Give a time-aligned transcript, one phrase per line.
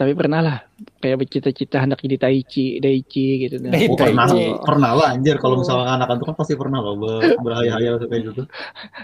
[0.00, 0.56] tapi pernah lah
[0.96, 3.60] kayak bercita-cita hendak jadi Taichi, Daichi gitu.
[3.60, 3.68] Nah.
[3.84, 4.24] Oh, pernah,
[4.64, 8.42] pernah lah anjir kalau misalnya anak itu kan pasti pernah ber- berhayal-hayal kayak gitu.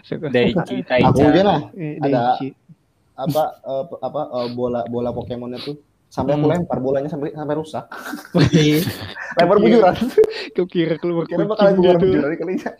[0.00, 0.32] Suka.
[0.32, 1.24] Daichi, Aku Taicha.
[1.28, 2.40] aja lah Eh, ada-
[3.12, 5.76] apa eh, apa eh, bola bola Pokemonnya tuh
[6.08, 6.52] sampai aku Hmm.
[6.56, 7.84] lempar bolanya sampai sampai rusak.
[9.36, 9.94] Lempar bujuran.
[10.52, 12.08] Kau kira keluar Kira bakalan keluar gitu.
[12.08, 12.72] bujuran kali ya.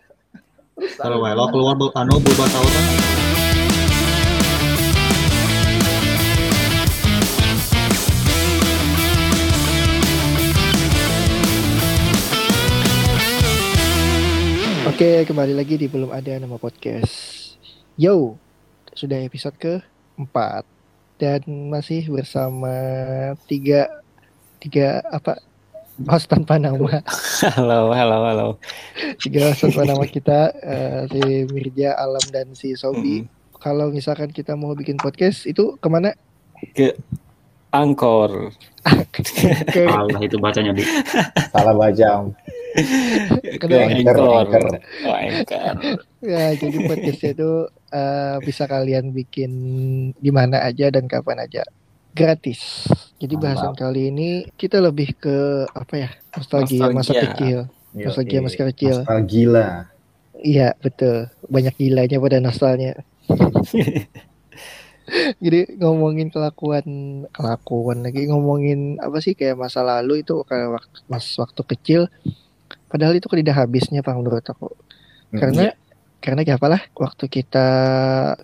[0.96, 3.25] Kalau lo keluar anu berubah tahun kan.
[14.96, 17.12] Oke, kembali lagi di belum ada nama podcast.
[18.00, 18.40] Yo,
[18.96, 19.84] sudah episode ke
[20.16, 20.64] 4
[21.20, 22.72] dan masih bersama
[23.44, 23.92] tiga
[24.56, 25.36] tiga apa
[26.08, 27.04] host tanpa nama
[27.44, 28.48] Halo, halo, halo.
[29.20, 33.28] tiga host tanpa nama kita eh, si Mirja Alam dan si Sobi
[33.60, 36.16] kalau misalkan kita mau bikin podcast itu ke mana
[37.76, 38.56] Angkor.
[39.76, 40.80] ke Allah itu bacanya di.
[41.52, 42.32] Salah baca.
[43.60, 44.16] ke Anchor.
[44.16, 44.64] Anchor.
[45.06, 45.74] Oh, Anchor.
[46.20, 47.50] ya jadi podcastnya itu
[47.92, 49.52] eh, bisa kalian bikin
[50.16, 51.62] di mana aja dan kapan aja
[52.16, 52.88] gratis
[53.20, 57.24] jadi bahasan kali ini kita lebih ke apa ya nostalgia masa Nostalgia.
[57.32, 57.58] kecil
[57.92, 59.68] nostalgia masa kecil Nostal gila.
[60.40, 62.92] iya betul banyak gilanya pada nostalnya
[65.44, 66.84] jadi ngomongin kelakuan
[67.30, 72.02] kelakuan lagi ngomongin apa sih kayak masa lalu itu kayak waktu mas waktu kecil
[72.86, 74.70] padahal itu kan tidak habisnya pak menurut aku.
[75.32, 75.74] Karena
[76.16, 77.68] karena kayak apalah waktu kita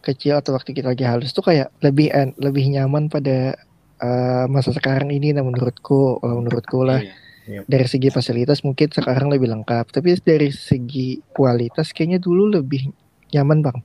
[0.05, 3.57] kecil atau waktu kita lagi halus tuh kayak lebih en- lebih nyaman pada
[3.99, 7.03] eh, masa sekarang ini nah menurutku kalau menurutku lah.
[7.43, 7.67] Iya.
[7.67, 12.95] dari segi fasilitas mungkin sekarang lebih lengkap tapi dari segi kualitas kayaknya dulu lebih
[13.35, 13.79] nyaman bang.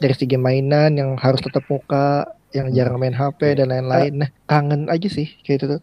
[0.00, 2.24] Dari segi mainan yang harus tetap muka
[2.56, 4.12] yang jarang main HP dan lain-lain.
[4.16, 5.80] Nah kangen aja sih kayak itu tuh.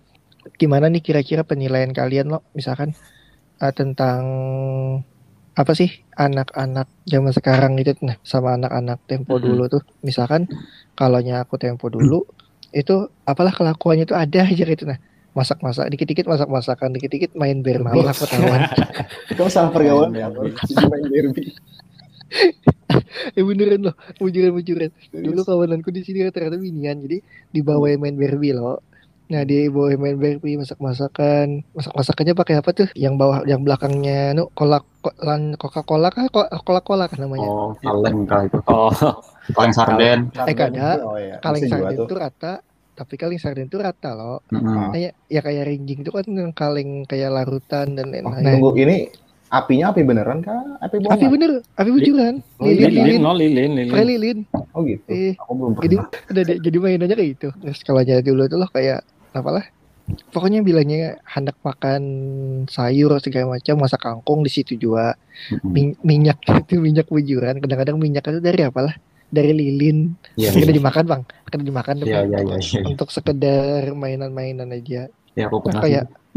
[0.57, 2.97] Gimana nih kira-kira penilaian kalian loh misalkan
[3.59, 4.21] eh, tentang
[5.59, 9.45] apa sih anak-anak zaman sekarang itu nah sama anak-anak tempo Mm-mm.
[9.45, 9.83] dulu tuh.
[10.03, 10.47] Misalkan
[10.95, 12.23] kalau aku tempo dulu
[12.71, 14.87] itu apalah kelakuannya tuh ada aja gitu.
[14.87, 14.99] Nah
[15.35, 18.65] masak-masak dikit-dikit masak-masakan dikit-dikit main bermain aku tahuan.
[19.37, 20.11] Kamu salah pergaulan?
[20.11, 20.27] Main ya.
[20.91, 21.53] Main derby.
[23.33, 28.53] eh beneran loh bujuran bujuran dulu kawananku di sini rata-rata binian jadi dibawain main Barbie
[28.53, 28.85] loh
[29.29, 34.49] nah dia bawa main Barbie masak-masakan masak-masakannya pakai apa tuh yang bawah yang belakangnya nu
[34.57, 38.57] kolak kolan Coca Cola kah Coca Cola kah namanya Oh, kaleng kali itu.
[38.65, 38.89] Oh,
[39.55, 40.19] Kaleng sarden.
[40.33, 40.97] Eh, kada.
[41.05, 41.37] Oh, iya.
[41.45, 42.53] kaleng sarden tuh rata
[42.97, 44.91] tapi kaleng sarden tuh rata loh Mm-mm.
[44.97, 48.97] kayak ya kayak ringging tuh kan yang kaleng kayak larutan dan Oh, lain-lain tunggu ini
[49.49, 50.57] apinya api beneran kah?
[50.83, 51.15] Api bohongan?
[51.21, 53.89] api bener api bujuran Oh, lilin iya, lilin, lilin no lilin, lilin.
[53.93, 54.37] Pakai lilin
[54.75, 55.09] Oh gitu.
[55.15, 56.07] eh Aku belum jadi pernah.
[56.29, 57.47] udah deh, jadi mainannya kayak gitu
[57.87, 58.99] kalau jadi dulu tuh loh kayak
[59.33, 59.65] apalah
[60.33, 62.01] pokoknya bilangnya hendak makan
[62.65, 65.13] sayur segala macam masak kangkung di situ juga.
[65.61, 68.95] Min- minyak itu minyak bujuran kadang-kadang minyak itu dari apalah
[69.29, 70.77] dari lilin Iya, kita iya.
[70.81, 72.09] dimakan bang kita dimakan Bang.
[72.09, 72.81] iya, iya, iya.
[72.89, 75.05] untuk sekedar mainan-mainan aja
[75.37, 76.28] Ya, aku pernah kayak ih sih.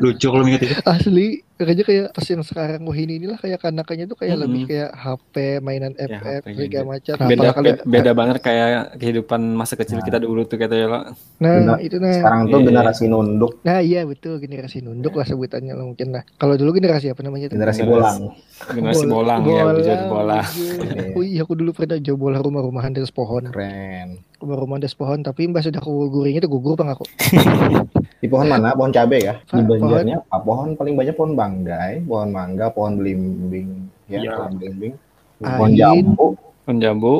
[0.00, 0.74] Lucu kalau inget itu.
[0.84, 4.90] asli makanya kayak pas yang sekarang wah ini inilah kayak kanakannya tuh kayak lebih kayak
[4.90, 6.90] HP mainan Ya, FF HP-nya segala gitu.
[6.90, 8.68] macam Nah, beda, beda, beda banget kayak
[8.98, 10.04] kehidupan masa kecil Nah.
[10.04, 11.00] kita dulu tuh katanya lo.
[11.38, 11.78] nah Benar.
[11.78, 12.66] itu nah Sekarang tuh Iya.
[12.66, 16.22] generasi nunduk, Nah iya betul generasi nunduk lah sebutannya lah mungkin lah.
[16.34, 17.54] Kalau dulu generasi apa namanya tuh?
[17.54, 18.18] generasi bolang.
[18.66, 20.40] Generasi bolang, ya, bujur bola.
[20.42, 21.14] bujur.
[21.14, 23.46] Oh iya aku dulu pernah jauh bola rumah-rumahan di atas pohon.
[23.46, 24.18] Keren.
[24.36, 27.06] Rumah-rumahan di atas pohon tapi mbak sudah aku guring itu gugur bang aku.
[28.20, 28.72] Di pohon mana?
[28.72, 29.34] Pohon cabe ya?
[29.44, 30.40] Di Banjarnya apa?
[30.40, 33.68] Pohon paling banyak pohon banggai, pohon mangga, pohon belimbing,
[34.06, 34.30] ya, Iya.
[34.34, 34.94] pohon belimbing.
[35.36, 35.76] Pohon Ain.
[35.76, 36.26] jambu.
[36.64, 37.14] Pohon jambu,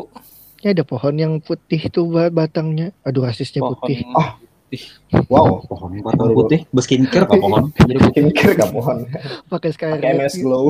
[0.58, 2.96] Ya ada pohon yang putih tuh ba- batangnya.
[3.04, 4.00] Aduh rasisnya pohon putih.
[5.26, 7.70] Wow, Pohon batang putih, berskincare apa pohon?
[7.88, 7.98] Jadi
[8.32, 9.06] kira gak pohon?
[9.46, 10.02] Pakai Pakai Scarlet.
[10.02, 10.64] MS Glow.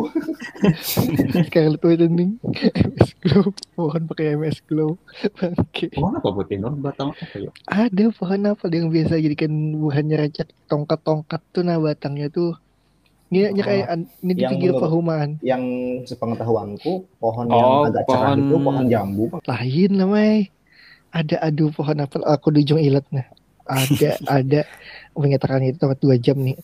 [1.46, 2.36] Scarlet Whitening.
[2.42, 3.44] MS Glow.
[3.74, 4.96] Pohon pakai MS Glow.
[5.32, 5.90] Bangke.
[5.90, 6.56] pohon apa putih?
[6.58, 7.50] Non batang apa ya?
[7.66, 12.56] Ada pohon apa yang biasa jadikan buahnya recek tongkat-tongkat tuh nah batangnya tuh.
[13.26, 13.86] Ini Oh, kayak
[14.20, 15.40] ini di pinggir perumahan.
[15.40, 15.62] Yang
[16.06, 19.24] sepengetahuanku, pohon Oh, yang agak cerah pohon- itu pohon jambu.
[19.42, 20.36] lain namanya
[21.10, 23.22] ada aduh pohon apel aku di ujung ilat nah
[23.66, 24.60] ada ada.
[25.12, 26.58] Mengatakan itu tempat dua jam nih.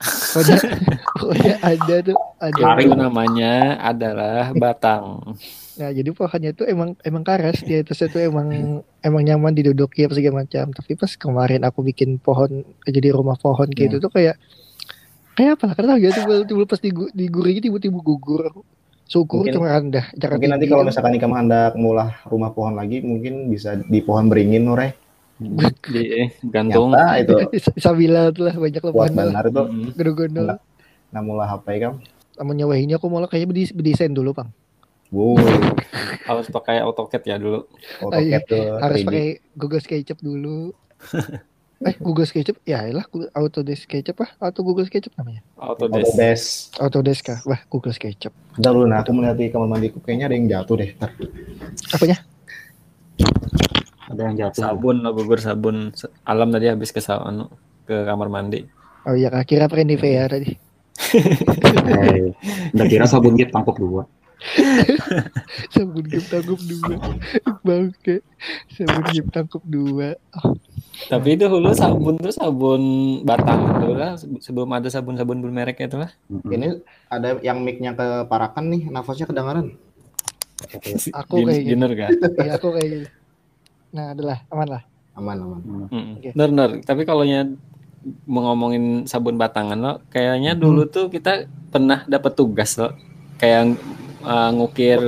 [0.00, 0.56] Pokoknya,
[1.20, 5.36] pokoknya ada tuh ada itu namanya adalah batang.
[5.76, 7.60] nah jadi pohonnya tuh emang emang karas.
[7.60, 8.48] Di atasnya tuh emang
[9.00, 10.72] emang nyaman diduduki apa segala macam.
[10.72, 14.40] Tapi pas kemarin aku bikin pohon jadi rumah pohon gitu tuh kayak
[15.36, 18.48] kayak apa lah karena gitu tiba-tiba pas digu- diguringi tiba-tiba gugur.
[18.48, 18.60] Aku
[19.04, 20.06] syukur Mungkin- cuma rendah.
[20.14, 20.88] Jangan Mungkin nanti kalau kan.
[20.88, 25.09] misalkan Ika hendak mulah rumah pohon lagi, mungkin bisa di pohon beringin, Nure.
[25.40, 26.92] Eh, gantung.
[26.92, 27.34] Nyata itu
[27.84, 29.84] Sabila tuh lah banyak lah kuat benar itu Mm.
[29.94, 30.44] Gondol-gondol.
[30.46, 30.60] Enggak.
[31.10, 31.92] namula HP kan.
[32.32, 34.52] Sama nyawahinnya aku malah kayaknya bedi- berdesain dulu, Bang.
[35.10, 35.34] Wow,
[36.22, 37.66] Harus pakai AutoCAD ya dulu.
[37.98, 39.06] AutoCAD tuh Harus 3D.
[39.06, 40.70] pakai Google SketchUp dulu.
[41.82, 42.62] eh, Google SketchUp?
[42.62, 43.02] Ya lah,
[43.34, 45.42] Autodesk SketchUp ah atau Google SketchUp namanya?
[45.56, 46.06] Autodesk.
[46.06, 46.46] Autodesk.
[46.78, 47.38] Autodesk kah?
[47.42, 48.30] Wah, Google SketchUp.
[48.54, 50.90] Udah lu, nah aku melihat di kamar mandiku kayaknya ada yang jatuh deh.
[50.94, 51.10] Ntar.
[51.90, 52.16] Apanya?
[54.20, 54.60] Ada yang jatuh.
[54.60, 55.96] Sabun lah gugur sabun.
[56.28, 57.48] Alam tadi habis ke sa- anu,
[57.88, 58.68] ke kamar mandi.
[59.08, 59.48] Oh iya, kak.
[59.48, 60.52] kira pakai Nivea tadi.
[61.88, 62.36] Eh,
[62.76, 64.04] udah kira sabun gip tangkuk dua.
[65.72, 66.96] Sabun gip tangkup dua.
[67.64, 68.20] Bangke.
[68.68, 70.20] Sabun gip tangkup dua.
[71.08, 72.82] Tapi itu dulu sabun tuh sabun
[73.24, 76.12] batang dulu lah sebelum ada sabun-sabun bermerek itu lah.
[76.28, 76.76] Ini
[77.08, 79.72] ada yang mic-nya ke parakan nih, nafasnya kedengaran.
[81.16, 81.72] Aku kayak gitu.
[81.72, 82.10] Dinner kan.
[82.36, 83.08] Iya, aku kayak gitu.
[83.90, 84.82] Nah, adalah aman lah.
[85.12, 85.60] Aman, aman.
[86.16, 86.30] Oke.
[86.30, 86.70] Bener, bener.
[86.80, 87.44] Tapi kalau nya
[88.24, 92.94] mau ngomongin sabun batangan lo, kayaknya dulu tuh kita pernah dapat tugas lo,
[93.36, 93.76] kayak
[94.22, 95.00] uh, ngukir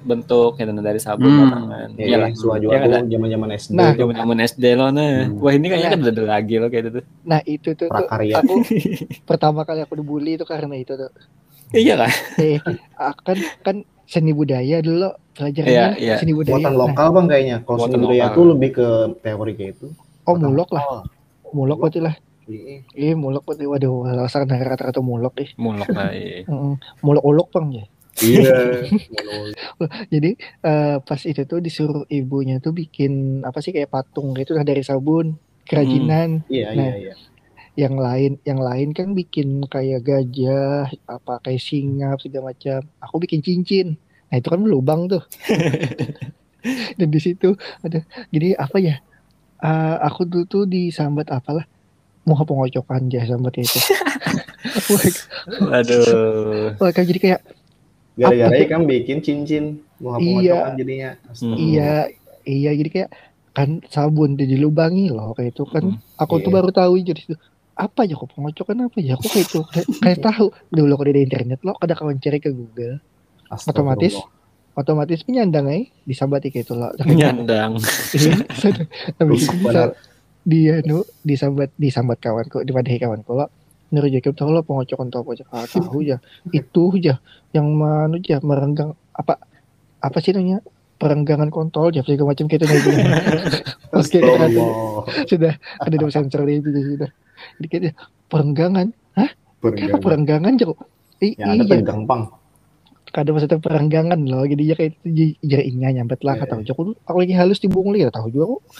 [0.00, 1.40] bentuk gitu dari sabun Hmm.
[1.46, 1.88] batangan.
[1.94, 2.28] Ya, Iyalah.
[2.28, 3.02] ya, suaju Iya aku kan?
[3.06, 3.72] zaman-zaman SD.
[3.72, 3.84] Nah.
[3.86, 5.06] tuh, Zaman-zaman SD lo nah.
[5.22, 5.38] Hmm.
[5.38, 5.92] Wah, ini kayaknya Nah.
[5.92, 7.00] kan udah ada lagi lo kayak gitu.
[7.22, 8.34] Nah, itu tuh, tuh prakarya.
[8.40, 8.54] aku
[9.30, 11.12] pertama kali aku dibully itu karena itu tuh.
[11.70, 12.10] Iya kan?
[12.36, 12.58] Eh,
[12.98, 16.16] akan kan seni budaya dulu Pelajarannya iya.
[16.20, 16.60] seni budaya.
[16.60, 17.56] Muatan Nah, lokal bang kayaknya.
[17.64, 18.86] Kalau seni budaya tuh lebih ke
[19.20, 19.86] teori kayak itu.
[20.22, 21.00] oh Muatan mulok lah, lokal.
[21.50, 22.14] mulok berarti lah.
[22.42, 22.76] Iya.
[22.92, 25.50] Iya mulok berarti waduh alasan rata-rata mulok ih.
[25.56, 26.10] Mulok lah.
[26.12, 26.44] Iya.
[27.06, 27.84] Mulok ulok bang ya.
[28.20, 28.56] Iya.
[30.12, 30.30] Jadi
[30.62, 34.84] eh, pas itu tuh disuruh ibunya tuh bikin apa sih kayak patung gitu lah dari
[34.84, 36.44] sabun kerajinan.
[36.46, 36.92] Iya, Nah.
[36.92, 37.14] iya, iya.
[37.72, 42.84] Yang lain yang lain kan bikin kayak gajah apa kayak singa segala macam.
[43.00, 43.96] Aku bikin cincin.
[44.32, 45.20] Nah itu kan lubang tuh.
[46.96, 48.00] Dan di situ ada
[48.32, 48.96] jadi apa ya?
[49.60, 51.68] Eh, aku dulu tuh disambat apalah
[52.22, 53.76] mau pengocokan aja sambat itu.
[55.70, 56.74] Aduh.
[56.78, 57.40] wah, jadi kayak
[58.12, 58.68] Gara-gara tuh?
[58.68, 59.64] kan bikin cincin.
[59.98, 60.74] Mau Iya.
[60.74, 61.10] jadinya.
[61.32, 61.54] Hmm.
[61.54, 62.10] iya
[62.42, 63.10] iya jadi kayak
[63.52, 66.56] kan sabun dia dilubangi loh kayak itu kan aku tuh Iya.
[66.56, 67.36] baru tahu jadi itu
[67.72, 71.22] apa ya kok pengocokan apa ya aku kayak itu kayak, kayak tahu dulu kalau di
[71.22, 73.00] internet lo ada kawan cari ke Google
[73.52, 74.14] otomatis
[74.72, 75.92] otomatis penyandang eh.
[76.08, 77.76] Disambati kayak itu loh Nyandang.
[78.16, 78.32] Iya,
[79.20, 79.92] habis itu Benar.
[79.92, 80.10] bisa
[80.42, 83.46] dia nu disambat disambat kawanku dimadahi kawanku lo
[83.92, 86.16] Nuri Jacob tahu lo pengocokan tahu aja ah, tahu ya
[86.50, 87.20] itu aja
[87.52, 89.36] yang mana aja merenggang apa
[90.00, 90.64] apa sih namanya?
[90.98, 93.06] Perenggangan kontol ya segala macam kayak itu nih
[93.98, 94.46] oke ada
[95.26, 97.10] sudah ada dua sensor di itu sudah.
[97.58, 97.92] Jadi kayak dia,
[98.30, 98.86] perenggangan.
[99.62, 100.78] Kenapa perenggangan jauh
[101.22, 101.78] I- Ya ada iya.
[101.78, 102.26] tegang pang.
[103.12, 107.16] Kada maksudnya perenggangan loh jadi ya kayak itu jarinya nyambet lah Iya, kata aku aku
[107.20, 108.62] lagi halus di bungli ya tahu juga kok.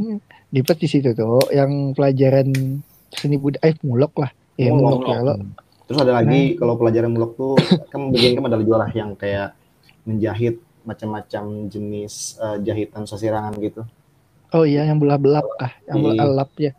[0.00, 0.16] Hmm,
[0.48, 2.48] di di situ tuh yang pelajaran
[3.12, 4.30] seni budaya eh mulok lah.
[4.56, 5.34] Ya Mulok, mulok, ya lo.
[5.84, 7.52] Terus ada lagi kalau pelajaran mulok tuh
[7.92, 9.52] kan bagian kan ada jualah yang kayak
[10.08, 10.56] menjahit
[10.88, 13.84] macam-macam jenis eh, jahitan sasirangan gitu.
[14.50, 16.24] oh iya yang belah belap kah yang belah Iya.
[16.26, 16.72] alap ya.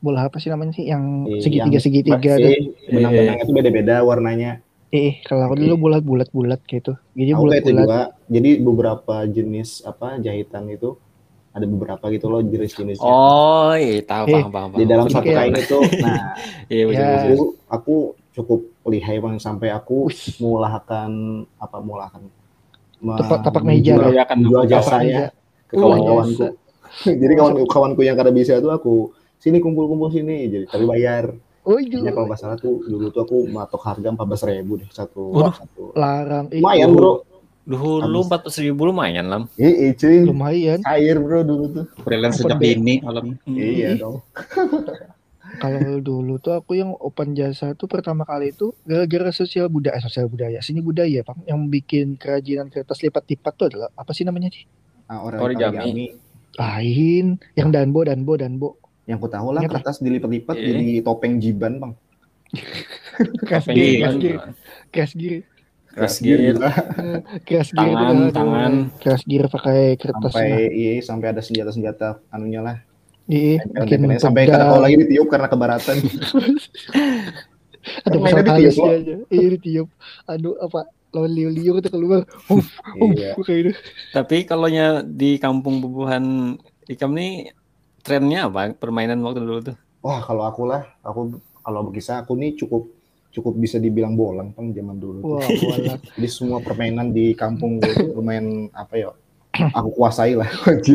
[0.00, 0.88] Bola apa sih namanya sih?
[0.88, 1.02] Yang
[1.44, 2.48] segitiga segitiga tuh.
[2.48, 4.62] Iya, benang-benangnya itu beda-beda warnanya.
[4.90, 8.02] Eh kalau aku dulu bulat bulat bulat gitu jadi Aku bulat kayak itu bulat juga.
[8.28, 10.98] Jadi beberapa jenis apa jahitan itu
[11.50, 13.02] ada beberapa gitu loh jenis-jenisnya.
[13.02, 14.70] Oh, iya tahu Eh, paham paham.
[14.72, 16.18] Di dalam Jadi satu kayak- kain itu, nah
[16.68, 17.06] Iya, Ya.
[17.26, 17.34] aku
[17.66, 17.94] aku
[18.32, 20.06] cukup lihai bang sampai aku
[20.40, 21.10] mulahkan
[21.56, 22.22] apa mulahkan
[23.00, 23.98] Tapak- tapak meja.
[24.08, 26.54] Ya kan, tapak jasanya ke kawan-kawanku.
[27.22, 28.94] Jadi kawan kawanku yang kada bisa tuh aku
[29.36, 31.32] sini kumpul-kumpul sini jadi tapi bayar.
[31.66, 34.80] Oh Ya iya kalau nggak salah tuh dulu tuh aku matok harga empat belas ribu
[34.80, 35.22] deh satu.
[35.32, 35.54] Waduh.
[35.56, 35.82] satu.
[35.96, 37.24] larang Lumayan bro.
[37.68, 39.44] Dulu empat ratus ribu lumayan lah.
[39.60, 40.26] Iya cuy.
[40.26, 41.84] lumayan Air bro dulu tuh.
[42.02, 42.74] Freelance sejak day.
[42.74, 43.36] dini alam.
[43.46, 44.24] Iya dong.
[45.58, 50.02] Kalau dulu tuh aku yang open jasa tuh pertama kali itu gara-gara sosial budaya, eh,
[50.04, 51.42] sosial budaya, seni budaya, Bang.
[51.42, 54.62] Yang bikin kerajinan kertas lipat-lipat tuh adalah apa sih namanya sih?
[55.10, 55.74] Orang Origami.
[55.82, 56.06] origami.
[56.54, 57.26] Lain,
[57.58, 58.70] yang danbo, danbo, danbo.
[59.10, 59.70] Yang ku tahu lah lah.
[59.74, 60.66] kertas dilipat-lipat Iya.
[60.70, 61.92] jadi topeng jiban bang.
[63.42, 64.36] Keras giri, keras giri,
[64.90, 65.38] keras giri,
[65.90, 67.90] Keras giri.
[67.90, 68.72] tangan, tangan.
[68.96, 70.30] Keras giri pakai kertas.
[70.30, 70.70] sampai nah.
[70.70, 72.76] iya sampai ada senjata-senjata anunya lah.
[73.26, 74.18] Iya, Tempel-tempelnya.
[74.18, 75.96] sampai kalau lagi ditiup karena kebaratan.
[77.80, 79.14] Ada pasal halusnya aja.
[79.30, 79.88] Iya, ditiup.
[80.26, 80.84] Aduh, apa?
[81.10, 82.22] Lawan liu-liu kita keluar.
[82.46, 82.66] Uf,
[83.16, 83.34] iya.
[83.34, 83.70] uf, kayak gitu.
[84.12, 86.54] Tapi kalau nya di kampung bubuhan
[86.86, 87.50] ikam nih
[88.06, 89.76] trennya apa permainan waktu dulu tuh?
[90.00, 91.20] Wah kalau aku lah, aku
[91.64, 92.82] kalau berkisah aku nih cukup
[93.30, 95.20] cukup bisa dibilang bolang pang zaman dulu.
[95.22, 95.36] tuh.
[95.36, 95.98] Wah, walah.
[96.16, 99.08] Jadi semua permainan di kampung gue tuh lumayan apa ya
[99.76, 100.48] aku kuasai lah.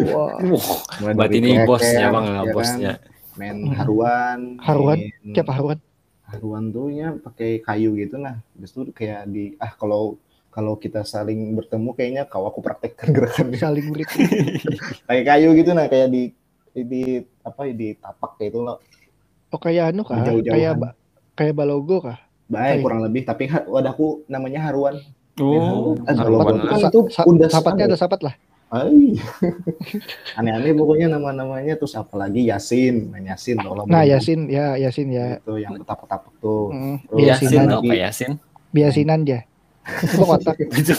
[0.10, 2.56] Wah, Wah, Mulai berarti ini keker, bosnya bang, ya kan?
[2.56, 2.94] bosnya.
[3.36, 3.76] main Hmm.
[3.78, 4.98] haruan Haruan?
[5.00, 5.80] main- siapa Haruan?
[6.26, 10.18] haruan tuh ya pakai kayu gitu nah habis itu kayak di ah kalau
[10.56, 14.08] kalau kita saling bertemu kayaknya kau aku praktekkan gerakannya Saling murid.
[15.08, 16.22] kayak kayu gitu nah kayak di
[16.78, 17.04] di
[17.40, 18.78] apa di tapak kayak itu loh
[19.48, 20.20] Oh kayak anu kah?
[20.20, 20.96] Kayak ba-
[21.32, 22.20] kayak balogo kah?
[22.46, 25.00] baik kurang lebih tapi wadahku namanya haruan
[25.36, 26.60] Oh, Eh, haruan.
[26.60, 28.36] Kan itu sa- undas sapatnya ada sapat lah.
[30.36, 35.40] Aneh-aneh pokoknya nama-namanya terus apalagi Yasin main Yasin kalau Nah Yasin ya Yasin ya.
[35.40, 38.32] itu yang tapak-tapak tuh Mm, Terus Yasin apa Yasin?
[38.72, 39.40] biasinan dia.
[39.86, 40.56] Itu kotak,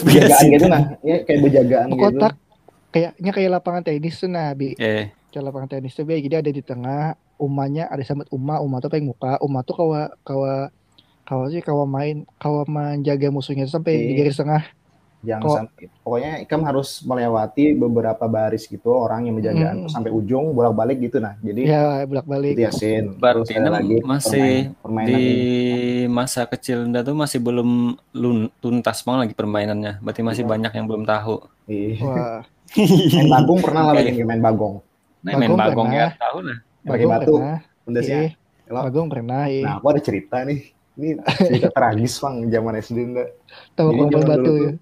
[0.07, 0.47] Yasin.
[0.49, 2.33] gitu nah ya kayak berjagaan gitu kotak.
[2.87, 4.73] Kayaknya kayak lapangan tenis tuh nah, bi.
[4.75, 6.03] Eh, Kayak lapangan tenis tuh.
[6.03, 7.03] Jadi ada di tengah,
[7.37, 10.71] umanya ada sambat uma, uma tuh pengen muka, uma tuh kawa kawa
[11.23, 14.17] kawa sih kawa main, kawa menjaga musuhnya tuh sampai di Iya.
[14.21, 14.63] garis tengah.
[15.17, 19.89] jangan sampai pokoknya Ikam harus melewati beberapa baris gitu orang yang menjaga Hmm.
[19.89, 22.53] sampai ujung bolak-balik gitu nah jadi Ya bolak-balik.
[22.53, 26.07] itu Yasin Berarti terus ada ini lagi masih permain- permainan di ini.
[26.07, 27.69] masa kecil Anda tuh masih belum
[28.13, 29.99] lun- tuntas bang lagi permainannya.
[29.99, 30.51] Berarti masih Iya.
[30.53, 31.35] banyak yang belum tahu.
[31.65, 31.97] Iya.
[31.99, 32.39] Wah,
[33.17, 34.75] main bagong pernah lah bikin main bagong
[35.27, 36.57] Nah, main Bagong ya tahu lah.
[36.81, 37.33] Bagong batu
[37.83, 38.29] pundasnya Iya,
[38.63, 39.41] Kalau- Bagong pernah.
[39.45, 39.63] Iya.
[39.63, 40.59] nah aku ada cerita nih.
[40.93, 41.09] Ini
[41.47, 43.29] cerita tragis bang zaman SD enggak
[43.73, 44.61] Tahu zaman batu dulu ya.
[44.63, 44.73] tuh,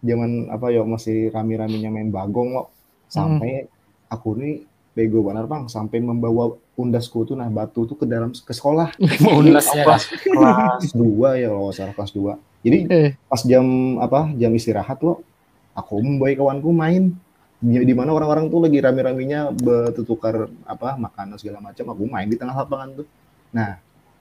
[0.00, 2.66] zaman apa ya masih rami-raminya main bagong loh
[3.06, 3.66] sampai
[4.06, 5.66] aku nih bego benar bang.
[5.66, 8.94] Sampai membawa undasku tuh nah batu tuh ke dalam ke sekolah.
[8.98, 13.64] Jadi ulasnya kelas kelas dua ya kalau salah kelas 2 jadi Eh, pas jam
[13.96, 15.24] apa jam istirahat loh
[15.72, 17.16] aku membawa kawanku main
[17.60, 22.56] di, mana orang-orang tuh lagi rame-ramenya bertukar apa makanan segala macam aku main di tengah
[22.56, 23.06] lapangan tuh.
[23.52, 23.76] Nah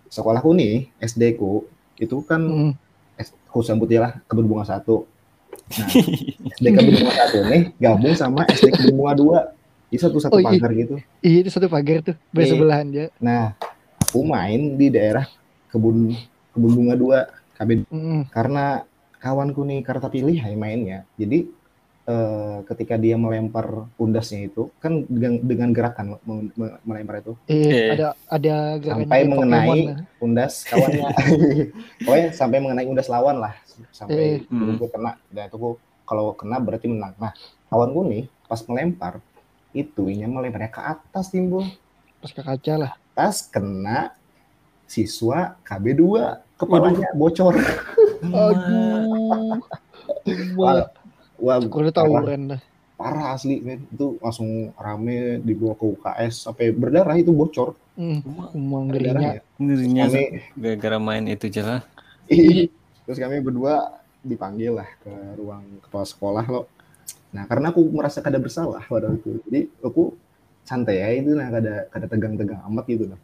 [0.07, 1.63] sekolahku nih SD ku
[1.95, 2.71] itu kan mm,
[3.15, 5.07] S- aku sambut ya lah kebun bunga satu.
[5.79, 5.87] Nah
[6.59, 9.39] SD kebun bunga satu nih gabung sama SD kebun bunga dua.
[9.89, 10.59] Di satu satu Oh, iya.
[10.59, 10.93] pagar gitu.
[11.19, 13.07] Iya itu satu pagar tuh bersebelahan dia.
[13.17, 13.55] nah
[13.97, 15.25] aku main di daerah
[15.67, 16.11] kebun
[16.51, 17.17] kebun bunga dua
[17.55, 18.83] KB Mm, karena
[19.17, 21.07] kawanku nih karena pilih ya mainnya.
[21.15, 21.47] Jadi
[22.09, 27.69] eh, ketika dia melempar undasnya itu kan dengan, dengan gerakan me- me- melempar itu eh,
[27.69, 27.89] Eh.
[27.93, 29.97] ada ada gerakan Sampai mengenai- Pokemon lah.
[30.19, 31.05] undas kawannya
[32.03, 33.53] pokoknya sampai mengenai undas lawan lah
[33.91, 34.49] sampai Eh.
[34.49, 34.73] Hmm.
[34.75, 37.29] gue kena dan itu gua- kalau kena berarti menang nah
[37.67, 39.21] kawanku nih pas melempar
[39.69, 41.61] itu nya melemparnya ke atas timbul
[42.17, 42.91] pas ke kaca lah.
[43.13, 44.17] pas kena
[44.83, 46.01] siswa KB2
[46.57, 47.53] kepalanya bocor
[48.19, 49.61] Aduh.
[51.39, 52.61] Wah, wah udah parah, tawuran lah.
[52.99, 57.79] parah asli men itu langsung rame dibawa ke UKS sampai berdarah itu bocor.
[57.95, 58.23] Hmm,
[58.55, 59.31] umang Ada ngerinya.
[59.59, 60.23] Ngerinya kami
[60.55, 61.83] gara-gara main itu jelas.
[63.07, 66.65] terus kami berdua dipanggil lah ke ruang kepala sekolah loh
[67.33, 69.37] nah karena aku merasa kada bersalah pada itu.
[69.49, 70.13] Jadi aku
[70.65, 73.19] santai ya itu nah kada kada tegang-tegang amat gitu lah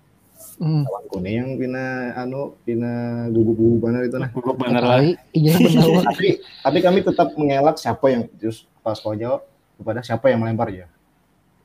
[0.56, 2.92] Hmm, kawanku nih yang pina anu pina
[3.28, 5.00] gugup-gugup benar itu nah Gugup bener lah.
[5.00, 6.04] kali iya benar.
[6.06, 6.28] tapi
[6.60, 9.42] tapi kami tetap mengelak siapa yang terus pas sekolah jawab
[9.76, 10.88] kepada siapa yang melempar ya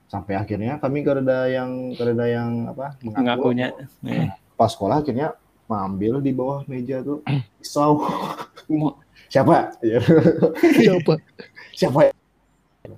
[0.06, 3.66] sampai akhirnya kami kereda yang kereda yang apa mengaku Ngakunya.
[4.02, 4.30] Eh.
[4.52, 5.34] pas sekolah akhirnya
[5.64, 7.22] mengambil di bawah meja tuh
[7.58, 8.02] pisau
[9.26, 9.98] siapa ya
[10.78, 11.12] Siapa?
[11.78, 12.12] siapa ya?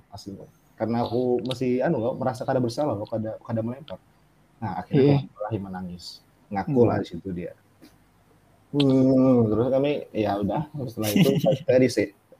[0.09, 0.33] asli
[0.73, 4.01] karena aku masih anu loh merasa kada bersalah loh kada kada melempar
[4.63, 5.17] nah akhirnya Iya.
[5.19, 6.03] aku mulai menangis
[6.47, 7.51] ngaku lah di situ dia
[8.73, 11.29] Hmm, terus kami ya udah setelah itu
[11.69, 11.89] saya di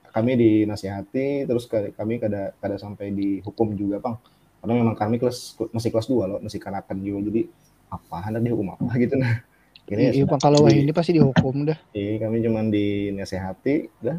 [0.09, 4.17] kami dinasihati terus kami kada kada sampai dihukum juga bang
[4.57, 7.41] karena memang kami kelas masih kelas 2 loh masih kanakan juga jadi
[7.85, 9.45] apa hendak dihukum apa gitu nah
[9.83, 10.25] Akhirnya ya Iya.
[10.25, 11.75] Bang, kalau Jadi- ini pasti dihukum dah.
[11.91, 14.15] Iya, kami cuman dinasehati, udah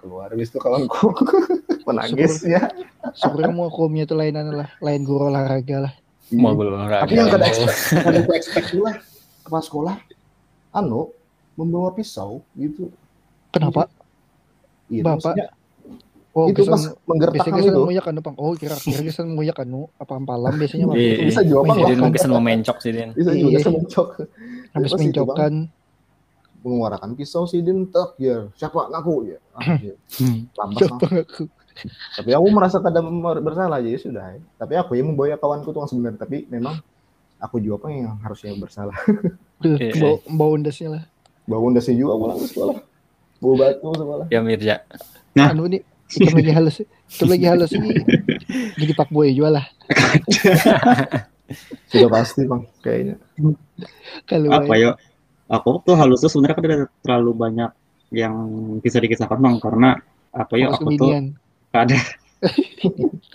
[0.00, 1.12] keluar habis itu kawanku
[1.86, 2.64] menangis ya.
[3.12, 5.92] Syukur kamu hukumnya tuh lainan lah, lain guru olahraga lah.
[6.32, 7.04] Mau olahraga.
[7.04, 8.94] Tapi yang kada expect, kada aku expect lah
[9.42, 9.96] kepala sekolah,
[10.70, 11.10] anu
[11.54, 12.90] membawa pisau gitu.
[13.50, 13.90] Kenapa?
[14.86, 15.34] Iya, Bapak,
[16.30, 16.78] Oh, itu pas
[17.10, 17.82] menggertakkan biasanya itu.
[17.82, 18.36] nguyak anu, Bang.
[18.38, 20.94] Oh, kira-kira kesan nguyak anu, apa ampalam biasanya Bang.
[20.94, 21.14] Iya.
[21.26, 21.98] Bisa juga bang, Jadi Iya.
[21.98, 23.10] mungkin mau mencok sih Din.
[23.10, 23.58] bisa juga Iya.
[23.66, 24.08] semencok.
[24.70, 25.52] Habis sih mencokan.
[26.60, 28.46] Mengeluarkan pisau si Din tak ya.
[28.54, 29.38] Siapa ngaku ya?
[29.58, 29.94] Ah, ya.
[30.54, 31.42] Lambat Siapa aku?
[32.16, 34.24] Tapi aku merasa kada mer- bersalah jadi sudah.
[34.36, 34.40] ya.
[34.60, 36.20] Tapi aku yang membawa kawanku tuh yang sebenarnya.
[36.20, 36.80] Tapi memang
[37.40, 38.96] aku juga apa yang harusnya bersalah.
[39.60, 39.92] Iya.
[40.00, 41.02] Bau, bau undasnya lah.
[41.44, 42.76] Bawa undasnya juga pulang ke sekolah.
[43.40, 44.26] Bawa batu sekolah.
[44.32, 44.74] Ya Mirja.
[45.36, 45.52] Nah.
[45.52, 45.84] Anu nih,
[46.16, 46.76] ikan lagi halus.
[46.84, 47.92] Ikan lagi halus ini.
[48.80, 49.68] Jadi pak boy jual lah.
[51.90, 53.14] Sudah pasti bang, kayaknya.
[54.24, 54.94] Kalau apa ya
[55.50, 56.64] aku tuh halus tuh sebenarnya kan
[57.02, 57.70] terlalu banyak
[58.14, 58.34] yang
[58.78, 59.98] bisa dikisahkan bang karnya
[60.30, 61.10] apa ya aku tuh
[61.70, 61.98] kada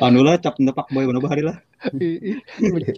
[0.00, 1.60] Anu lah cap nepak boy bener hari lah.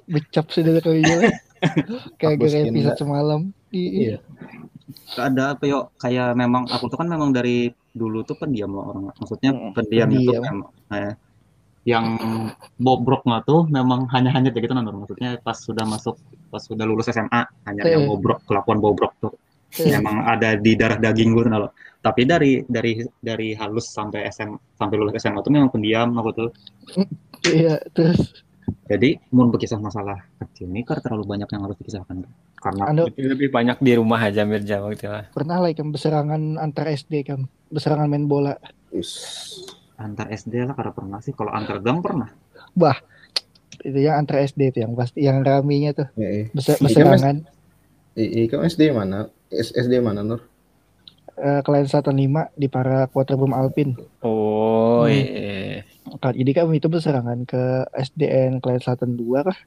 [0.06, 1.34] Becap sudah kali ya.
[2.20, 2.96] Kayak kayak episode Mbak.
[2.96, 3.40] semalam.
[3.72, 4.22] Iya.
[5.16, 9.10] Ada apa yo kayak memang aku tuh kan memang dari dulu tuh pendiam loh orang.
[9.16, 10.08] Maksudnya Mm, tuh pendiam.
[10.44, 11.12] memang eh,
[11.84, 12.06] yang
[12.76, 14.94] bobroknya tuh memang hanya-hanya kayak gitu Nur.
[14.94, 16.14] Maksudnya pas sudah masuk
[16.48, 18.08] pas sudah lulus SMA hanya yang Eh.
[18.08, 19.32] bobrok kelakuan bobrok tuh
[19.74, 21.72] Eh, memang ada di darah daging gue loh.
[22.04, 26.50] Tapi dari dari dari halus sampai SM sampai lulus SMA tuh memang pendiam aku tuh.
[27.42, 28.44] Iya, terus
[28.84, 32.28] Jadi mau berkisah masalah kecil ini kan terlalu banyak yang harus dikisahkan.
[32.54, 35.24] Karena anu Lebih, lebih banyak di rumah aja Mirja waktu itu lah.
[35.30, 38.56] pernah lah kan beserangan antar SD kan, beserangan main bola.
[38.90, 39.12] Us.
[39.94, 41.32] antar SD lah karena pernah sih.
[41.32, 42.28] Kalau antar gang pernah.
[43.80, 46.44] Itu yang antar SD itu yang pasti yang raminya tuh Iya, iya.
[46.50, 46.88] bese- Iya, Mas.
[46.88, 47.36] beserangan.
[48.14, 49.28] I, kamu SD mana?
[49.50, 50.40] S- SD mana, Nur?
[51.34, 53.98] Eh, Klien Selatan 5 di para Quadribum Alpin.
[54.20, 55.10] Oh, Hmm.
[55.10, 55.82] iya.
[56.16, 57.58] Kan, Jadi kami itu berserangan ke
[57.90, 59.58] SDN Klien Selatan 2 kah?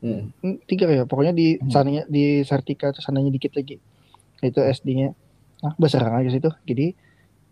[0.00, 0.32] Hmm.
[0.38, 1.68] Hmm, Tiga ya, pokoknya di Hmm.
[1.68, 3.76] sananya di Sartika terus sananya dikit lagi.
[4.40, 5.12] Itu SD-nya.
[5.60, 6.50] Nah, berserangan ke situ.
[6.62, 6.86] Jadi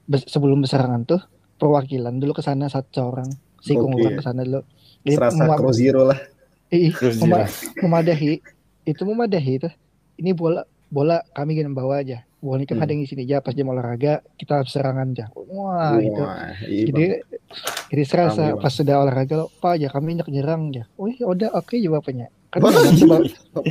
[0.07, 1.21] bes- sebelum berserangan tuh
[1.57, 3.29] perwakilan dulu ke sana satu orang.
[3.59, 3.85] Si Oke.
[3.85, 4.61] orang ke sana dulu.
[5.03, 6.19] Jadi Serasa mema- Crow Zero lah.
[6.69, 6.93] ih,
[7.79, 8.41] memadahi
[8.83, 9.69] itu memadahi itu.
[10.17, 12.25] Ini bola bola kami gini bawa aja.
[12.43, 12.85] Bola ini kan Hmm.
[12.85, 15.31] ada yang di sini aja pas jam olahraga kita serangan aja.
[15.31, 17.05] Wah, itu Wah, iya, jadi
[17.87, 21.55] jadi serasa pas sudah olahraga lo pak ya kami nyak nyerang ya oh iya udah
[21.55, 23.25] oke kan Wah, Bang.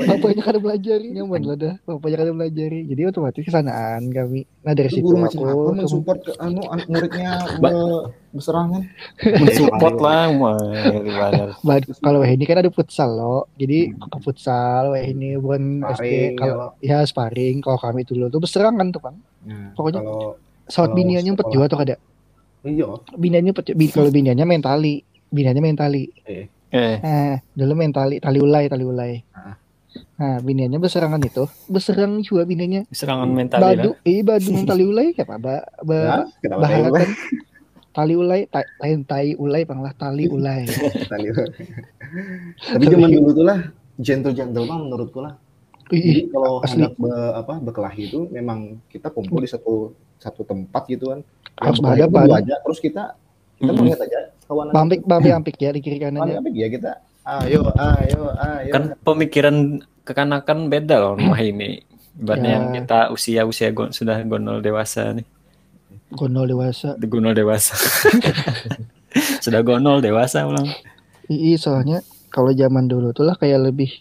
[0.09, 4.49] bapaknya kan belajari nyaman lah dah bapaknya kan belajari jadi otomatis kesanaan kami.
[4.65, 7.29] Nah dari Itu situ guru macam apa aku mensupport ke anu an- muridnya
[8.33, 8.81] berserangan?
[9.21, 10.57] Mensupport lah, mah
[10.97, 11.43] gimana?
[11.67, 13.45] Ba- kalau ini kan ada futsal lo.
[13.53, 17.61] Jadi ke futsal wah ini bukan SD kalau ya sparring.
[17.61, 19.01] Kalau kami dulu tuh berserangan tuh
[19.41, 21.95] Nah, Pokoknya- kalau saat biniannya empat juga tuh ada.
[22.61, 23.53] Iya, biniannya
[23.89, 26.09] kalau biniannya main tali biniannya main tali
[26.71, 29.19] Eh, Nah, dulu main tali, tali ulai, tali ulai.
[29.35, 29.59] Ah.
[30.15, 32.87] Nah, biniannya berserangan itu, berserang juga biniannya.
[32.95, 33.67] serangan mental ya.
[33.75, 35.35] Badu, eh badu tali ulai apa?
[35.35, 37.09] Ba, ba, Nah, kenapa tadi baharatan
[37.91, 40.63] tali ulai, ta, lain tai ulai bang lah, tali ulai.
[41.11, 41.27] tadi.
[42.71, 43.59] Tapi zaman dulu tuh lah
[43.99, 45.35] gentle-gentle bang menurutku lah.
[45.91, 46.87] Jadi Ih, kalau asli.
[46.87, 49.91] hendak be, apa berkelahi itu memang kita kumpul di satu
[50.23, 51.19] satu tempat gitu kan.
[51.59, 52.31] Harus berhadapan.
[52.31, 53.03] berdua aja, terus kita
[53.61, 53.79] kita Mm-mm.
[53.79, 56.37] melihat aja kawan Bampik, bampik, ampik ya di kiri Kawan kanannya.
[56.39, 59.55] apa ya kita ayo ayo ayo Kan pemikiran
[60.01, 61.85] kekanakan beda loh rumah ini.
[62.13, 62.55] Ibaratnya Ya.
[62.57, 65.23] yang kita usia-usia go- sudah gonol dewasa nih.
[66.11, 66.97] Gonol dewasa.
[66.99, 67.77] Gonol dewasa.
[69.39, 70.67] sudah gonol dewasa ulang.
[71.27, 73.91] Ii, soalnya kalau zaman dulu tuh lah kayak lebih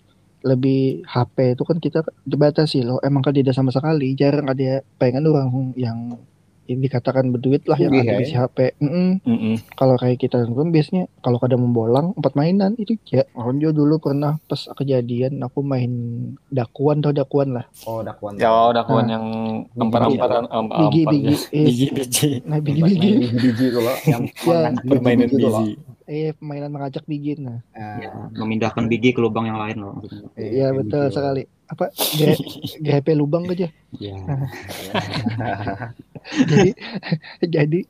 [0.40, 2.98] lebih HP itu kan kita dibatasi loh.
[3.00, 5.46] Emang kan tidak sama sekali, jarang ada pengen orang
[5.76, 6.16] yang
[6.70, 8.22] yang dikatakan berduit lah yang ada ya?
[8.22, 8.58] di HP.
[8.78, 9.08] Mm-mm.
[9.20, 9.54] Mm-mm.
[9.74, 13.94] kalau kayak kita kan biasanya kalau kada membolang empat mainan itu ya aku juga dulu
[13.98, 15.90] pernah pas kejadian aku main
[16.46, 19.10] dakuan atau dakuan lah oh dakwan Ya udah kawan Nah.
[19.10, 19.26] yang
[19.74, 21.34] ampar-amparan am- biji ampar biji ya.
[21.50, 22.28] eh, Biji biji.
[22.44, 24.70] nah biji biji biji biji loh yang Ya.
[24.80, 25.74] Permainan biji.
[26.06, 29.98] eh permainan mengajak biji nah Ah, Ya, memindahkan biji ke lubang yang lain loh.
[30.34, 31.16] eh, iya betul gitu.
[31.16, 31.90] sekali apa
[32.78, 34.14] grepe lubang aja Ya.
[36.50, 36.70] jadi
[37.46, 37.80] jadi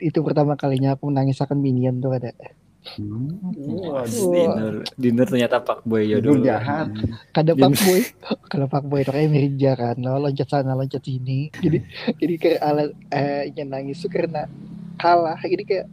[0.00, 2.32] itu pertama kalinya aku menangiskan minion tuh ada
[2.80, 3.36] Hmm.
[3.60, 4.08] Waduh.
[4.32, 6.40] Dinner, dinner ternyata Pak Boy ya dulu.
[6.40, 6.88] jahat.
[7.28, 7.60] kada Gini.
[7.60, 8.00] pak boy
[8.48, 11.78] kalau pak boy itu kayak mirja kan lo loncat sana loncat sini jadi
[12.16, 14.48] jadi kayak alat eh yang nangis tuh karena
[14.96, 15.86] kalah jadi kayak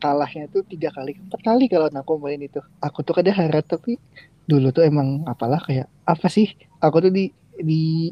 [0.00, 4.00] kalahnya tuh tiga kali empat kali kalau aku main itu aku tuh kada harap tapi
[4.48, 7.28] dulu tuh emang apalah kayak apa sih aku tuh di
[7.60, 8.08] di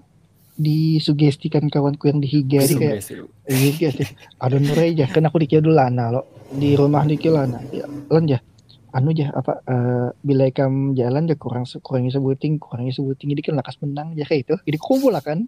[0.59, 2.99] disugestikan kawanku yang di higa di kayak
[3.47, 4.09] iya iya sih
[4.42, 7.62] ada nur aja kan aku dikira dulu lana lo di rumah dikira lana.
[7.71, 8.42] Ya lan ya
[8.90, 13.55] anu ya apa eh bila kam jalan ya kurang kurangi sebuting kurangi sebuting jadi kan
[13.62, 15.47] lakas menang ya kayak itu jadi kumpul lah kan.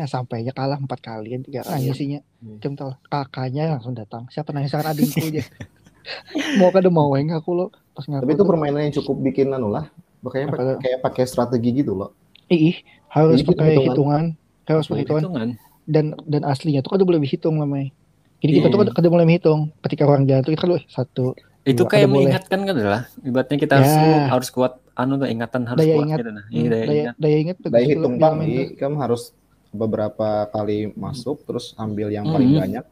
[0.00, 2.62] Nah sampainya kalah empat kali kan tiga nangisinya Hmm.
[2.62, 4.24] jam tol kakaknya langsung datang.
[4.32, 5.42] Siapa nangis akan adikku aja
[6.60, 7.66] mau kada mau yang aku lo.
[7.92, 9.90] Pas ngaku Tapi itu permainan yang cukup bikin anu lah.
[10.24, 12.14] Makanya kayak pakai strategi gitu loh.
[12.46, 12.78] ih
[13.10, 14.38] harus pakai hitungan.
[14.66, 15.48] Hitungan harus pakai hitungan
[15.86, 17.94] dan dan aslinya tuh kada boleh dihitung namanya
[18.36, 18.74] jadi kita Iya.
[18.76, 21.26] tuh kada, boleh menghitung ketika orang jalan tuh kita lu satu
[21.62, 22.14] Itu Dua, kayak kada boleh.
[22.20, 24.22] mengingatkan kan adalah ibaratnya kita harus Ya.
[24.28, 26.18] harus kuat anu tuh ingatan harus Daya kuat ingat.
[26.18, 26.44] gitu nah.
[26.44, 27.14] Hmm, Iya, daya daya, ingat.
[27.16, 28.34] daya ingat Daya hitung bang,
[28.76, 29.22] kamu harus
[29.68, 32.58] beberapa kali masuk terus ambil yang paling Mhm.
[32.60, 32.84] banyak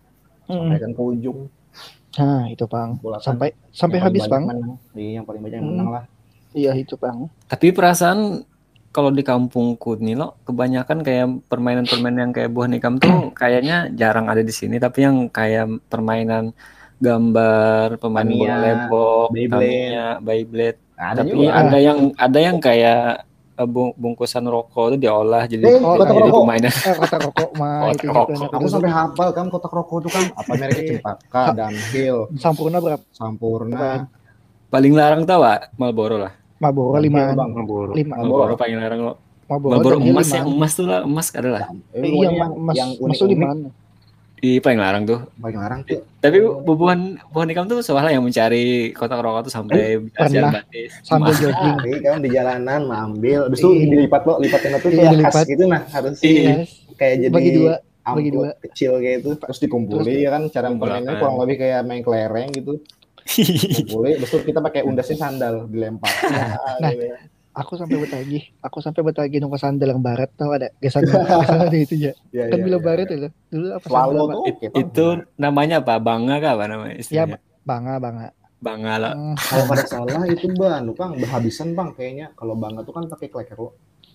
[0.45, 0.59] Mm-mm.
[0.71, 1.39] sampaikan ke ujung
[2.15, 3.27] Nah itu bang Bola kan.
[3.29, 4.59] sampai sampai Yang habis menang.
[4.93, 5.73] Iya, yang paling banyak yang Mhm.
[5.73, 6.05] menang lah.
[6.51, 8.19] iya itu bang Tapi perasaan
[8.95, 14.27] kalau di kampungku nih lo kebanyakan kayak permainan-permainan yang kayak buah nikam tuh kayaknya jarang
[14.33, 16.45] ada di sini tapi yang kayak permainan
[17.05, 20.23] gambar pemain bola lebok, Beyblade.
[20.23, 20.79] Beyblade.
[20.95, 21.51] Nah, ada Tapi juga.
[21.61, 22.99] ada yang ada yang kayak
[23.59, 26.41] eh, bung- bungkusan rokok itu diolah jadi Eh, kotak jadi rokok.
[26.47, 26.73] pemainan.
[26.73, 28.51] Eh, kota rokok mah Kotak itu rokok.
[28.57, 33.05] Aku sampai hafal kan kotak rokok itu kan apa mereknya Cempaka, Dunhill, Sampurna berapa?
[33.11, 34.07] Sampurna,
[34.71, 35.75] Paling larang tau Pak?
[35.79, 36.33] Marlboro lah.
[36.65, 37.35] Maboro Dunhill, limaan.
[37.35, 37.51] Bang.
[37.53, 37.93] Marlboro.
[37.93, 38.15] Lima.
[38.15, 38.39] Marlboro.
[38.41, 39.13] Marlboro paling larang lo.
[39.45, 41.63] Maboro, Dunhill emas yang emas tuh lah, emas adalah.
[41.93, 43.59] Eh, Eh, iya, pokoknya yang, yang mas unik-unik limaan.
[44.35, 45.21] Di paling larang tuh.
[45.35, 46.01] paling larang tuh.
[46.19, 50.61] Tapi bubuhan bubuhan ikam tuh soalnya yang mencari kotak rokok tuh sampai bisa pernah.
[51.15, 51.33] Mahal.
[51.35, 51.77] jogging.
[52.03, 53.89] Kan di jalanan ambil, habis itu Iya.
[53.91, 55.33] dilipat lo, lipatnya tuh Iya, kayak dilipat.
[55.35, 56.41] khas gitu nah, harus Iya.
[56.61, 56.69] Yes.
[56.95, 57.75] kayak jadi Bagi dua,
[58.07, 58.47] bagi dua.
[58.61, 62.49] kecil kayak itu, terus dikumpuli Terus ya kan cara permainnya kurang lebih kayak main kelereng
[62.51, 62.73] gitu.
[63.25, 66.11] Habis itu kita pakai undasnya sandal dilempar.
[66.81, 67.17] Nah, gitu.
[67.55, 72.11] Aku sampai betagi, aku sampai betagi nunggu sandal yang barat tau ada gesan ada itu
[72.11, 72.13] ya.
[72.35, 72.83] Iya, Kan iya, bila iya.
[72.83, 74.27] barat itu dulu apa sandal.
[74.51, 75.07] It- itu
[75.39, 75.95] namanya apa?
[76.03, 76.95] Bangga kah apa namanya?
[76.99, 77.39] Ya, istilahnya?
[77.63, 78.29] bangga bangga.
[78.59, 79.13] Bangga lah.
[79.15, 82.27] Hmm, Kalau pada salah itu ban, Kang, berhabisan bang kayaknya.
[82.35, 83.71] Kalau bangga tuh kan pakai kleker lo.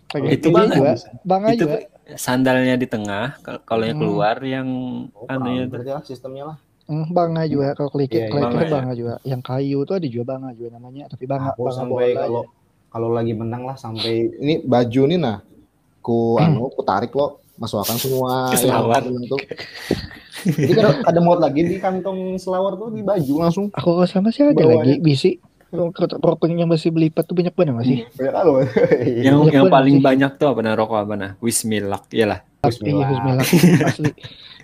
[0.10, 0.76] pakai Itu bangga.
[0.76, 0.92] juga,
[1.24, 1.78] bangga itu juga.
[2.18, 4.04] sandalnya di tengah, kal- kalau yang Hmm.
[4.04, 4.68] keluar yang
[5.14, 6.58] Oh, anunya berarti lah sistemnya lah.
[6.90, 8.72] Bangga juga kalau klik Iya, iya, klik bangga ya.
[8.72, 9.14] bangga juga.
[9.24, 12.52] Yang kayu tuh ada juga bangga juga namanya, tapi bangga Aku bangga sampai kalau aja.
[12.90, 15.38] kalau lagi menang lah sampai ini baju nih nah,
[16.00, 19.04] ku anu ku tarik lo masukkan semua selawar.
[19.04, 19.38] bentuk.
[20.40, 23.68] Jadi kada, kada muat lagi di kantong selawar tuh di baju langsung.
[23.70, 25.36] Aku kalau sama sih ada lagi bisi.
[25.72, 27.98] Rokok yang masih belipat tuh banyak banget masih.
[28.12, 28.66] Banyak kali loh.
[29.26, 30.04] Yang Banyak yang paling sih.
[30.04, 31.32] banyak tuh apa nah rokok apa nah?
[31.38, 32.40] Wismilak, iyalah.
[32.42, 33.08] Iya, Bismillah
[33.86, 34.12] asli.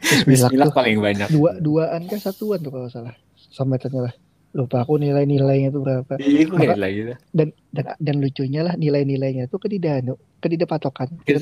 [0.01, 1.27] Bismillah Wismilak tuh paling banyak.
[1.29, 3.13] dua duaan kan satuan tuh kalau salah.
[3.47, 4.13] Sama tanya lah.
[4.51, 6.13] Lupa aku nilai-nilainya tuh berapa.
[6.17, 7.17] Iya, lagi tuh.
[7.29, 11.11] Dan dan dan lucunya lah nilai-nilainya tuh ke di danu, ke di patokan.
[11.21, 11.37] Aja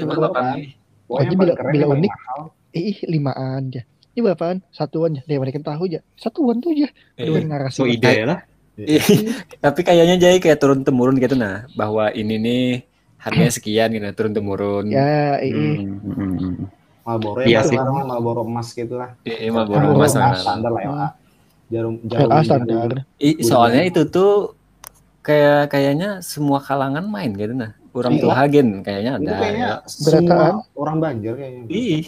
[1.32, 2.12] bila- keren, bila paling unik.
[2.12, 2.41] mahal.
[2.73, 3.82] Ih, limaan aja.
[4.13, 4.62] Ini berapaan?
[4.69, 5.21] Satuan aja.
[5.23, 6.02] Dia mereka tahu aja.
[6.13, 6.89] Satuan tuh aja.
[7.15, 7.45] Dua Iya.
[7.45, 7.78] narasi.
[7.78, 8.41] So ide lah.
[8.74, 9.02] Iya.
[9.62, 12.64] Tapi kayaknya jadi kayak turun temurun gitu nah, bahwa ini nih
[13.22, 14.86] harganya sekian gitu, turun temurun.
[14.90, 16.56] Ya, ih, Hmm, hmm, hmm.
[17.04, 17.76] Marlboro Iya ya, sih.
[17.76, 19.14] sekarang Marlboro emas gitu lah.
[19.22, 20.40] Iya, baru mas emas.
[20.40, 20.92] standar lah ya.
[21.70, 22.90] Jarum LA jarum standar.
[23.20, 24.56] I- soalnya itu tuh
[25.20, 27.72] kayak kayaknya semua kalangan main gitu nah.
[27.94, 28.22] Orang Iya.
[28.26, 29.34] tuh hagen kayaknya Itu ada.
[29.38, 29.76] kayaknya ya.
[29.86, 31.62] Semua orang Banjar kayaknya.
[31.70, 32.04] Ih.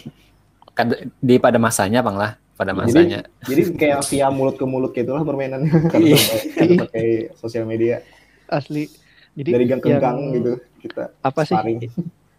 [1.18, 3.20] Di pada masanya bang lah, pada Jadi- masanya.
[3.44, 5.70] Jadi kayak via mulut ke mulut gitu lah permainannya.
[5.92, 6.18] Karena Iya.
[6.18, 8.00] pakai- pakai sosial media
[8.46, 8.88] Asli.
[9.36, 11.52] Jadi dari gang ke yang- gang gitu kita Apa sih?
[11.52, 11.78] sparring.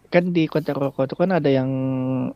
[0.07, 1.69] Kan di kota rokok tuh kan ada yang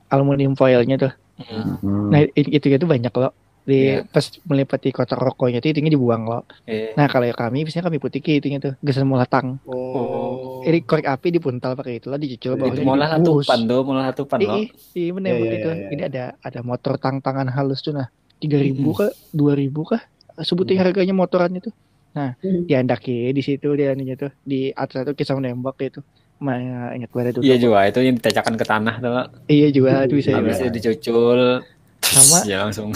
[0.07, 1.13] aluminium foilnya tuh.
[1.41, 1.81] Hmm.
[1.81, 2.07] Hmm.
[2.09, 3.33] Nah, itu itu banyak loh.
[3.71, 4.03] Di Iya.
[4.03, 6.43] pas melipati kotak rokoknya itu intinya dibuang loh.
[6.67, 9.63] Eh, Nah, kalau yang kami biasanya kami putiki intinya tuh gesan mulatang.
[9.63, 10.59] Oh.
[10.61, 13.47] Ini korek api dipuntal pakai itulah dicucul Itu bawahnya itu malah dibungkus.
[13.47, 14.55] latupan tuh, malah latupan loh.
[14.59, 15.69] Iya, iya Iya, iya, itu.
[15.69, 15.87] iya, iya.
[15.89, 18.11] Ini ada ada motor tang-tangan halus tuh nah.
[18.37, 19.11] 3000 kah?
[19.31, 20.01] 2000 kah?
[20.37, 21.71] Sebutin harganya motoran itu.
[22.11, 22.67] Nah, Hmm.
[22.67, 26.03] diandaki di situ dia ininya tuh di atas itu kisah menembak itu.
[26.41, 26.57] Ma,
[26.91, 27.39] ingat gue itu.
[27.39, 29.13] Iya juga, itu yang ditecakan ke tanah tuh.
[29.47, 31.61] Iya juga itu bisa Habis itu dicucul.
[32.01, 32.91] Sama- ya langsung.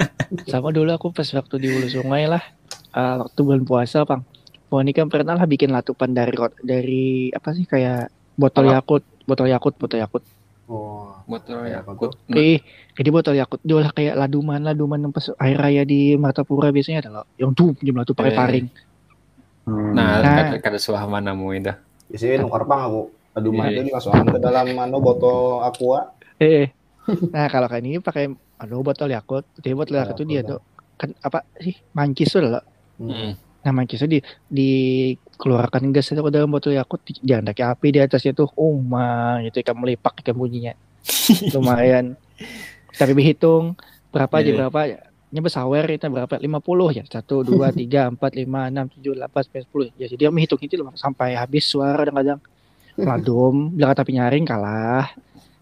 [0.52, 2.42] Sama dulu aku pas waktu di hulu sungai lah.
[2.90, 4.22] eh, waktu bulan puasa, Bang.
[4.70, 8.78] Kan pernah lah bikin latupan dari rot- dari apa sih kayak botol Apa?
[8.78, 10.22] Yakult, botol Yakult, botol Yakult.
[10.66, 11.10] Oh.
[11.26, 12.10] Kayak apa Yakut.
[12.30, 12.62] Eh,
[12.94, 17.10] jadi botol Yakult diolah kayak laduman, laduman yang pas air raya di Martapura biasanya ada
[17.12, 17.26] loh.
[17.34, 18.38] Yang tuh jam latu pakai Eh.
[18.38, 18.66] paring.
[19.64, 19.90] Hmm.
[19.92, 20.34] Nah, Nah.
[20.36, 21.70] kada, kada suah mana mu itu.
[22.08, 23.02] Biasanya nukar pang aku.
[23.32, 23.74] Aduh mah Iya.
[23.76, 26.10] itu dimasukkan ke dalam mano botol aqua.
[26.38, 26.70] Eh,
[27.28, 30.60] nah kalau kan ini pakai aduh botol Yakult, jadi botol Yakult itu dia Yakult, tuh
[30.94, 32.60] kan apa sih mancis tuh loh.
[33.00, 33.32] Hmm.
[33.60, 34.20] Nah mancis itu di
[34.52, 39.40] dikeluarkan gas itu ke dalam botol Yakult, di- diandaki api di atasnya tuh, oh mah
[39.40, 40.76] itu ikan melipak ikan bunyinya.
[41.56, 42.20] Lumayan.
[42.92, 44.56] Tapi berhitung berapa aja Iya.
[44.60, 44.98] berapa ya.
[45.30, 46.34] Ini bersawer itu berapa?
[46.36, 47.02] 50 ya.
[47.06, 49.30] 1 2 3 4 5 6 7 8
[49.62, 49.94] 9 10.
[49.96, 52.42] Ya jadi dia menghitung itu loh, sampai habis suara kadang-kadang.
[53.08, 55.08] Ladum, bilang tapi nyaring kalah.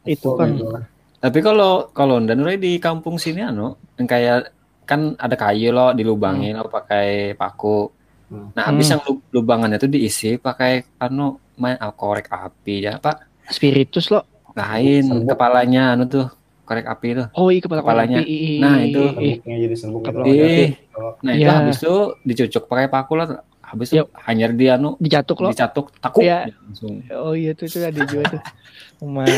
[0.02, 0.82] Itu kan Gitu lah.
[1.18, 6.54] Tapi kalau kalau dan di kampung sini anu yang kayak kan ada kayu loh dilubangin
[6.54, 7.90] lo pakai paku.
[8.28, 8.52] Hmm.
[8.52, 8.92] Nah, habis Hmm.
[8.94, 11.26] yang lu- lubangannya tuh diisi pakai anu
[11.56, 13.26] main ah, korek api ya, Pak.
[13.48, 14.22] spiritus loh.
[14.52, 16.28] Lain kepalanya anu tuh
[16.62, 17.26] korek api tuh.
[17.34, 18.20] Oh iya kepala Kepalanya.
[18.20, 18.60] api.
[18.60, 19.02] Nah, itu.
[19.08, 20.12] Serbuknya jadi serbuk gitu.
[20.12, 21.52] Kepala Nah, itu Iya.
[21.52, 23.26] habis itu dicucuk pakai paku lah.
[23.60, 25.50] Habis itu hanyar dia anu dicatuk loh.
[25.50, 26.46] dicatuk takuk Iya.
[26.46, 26.94] ya, langsung.
[27.12, 28.42] Oh iya tuh itu ada juga tuh.
[29.04, 29.28] Umar.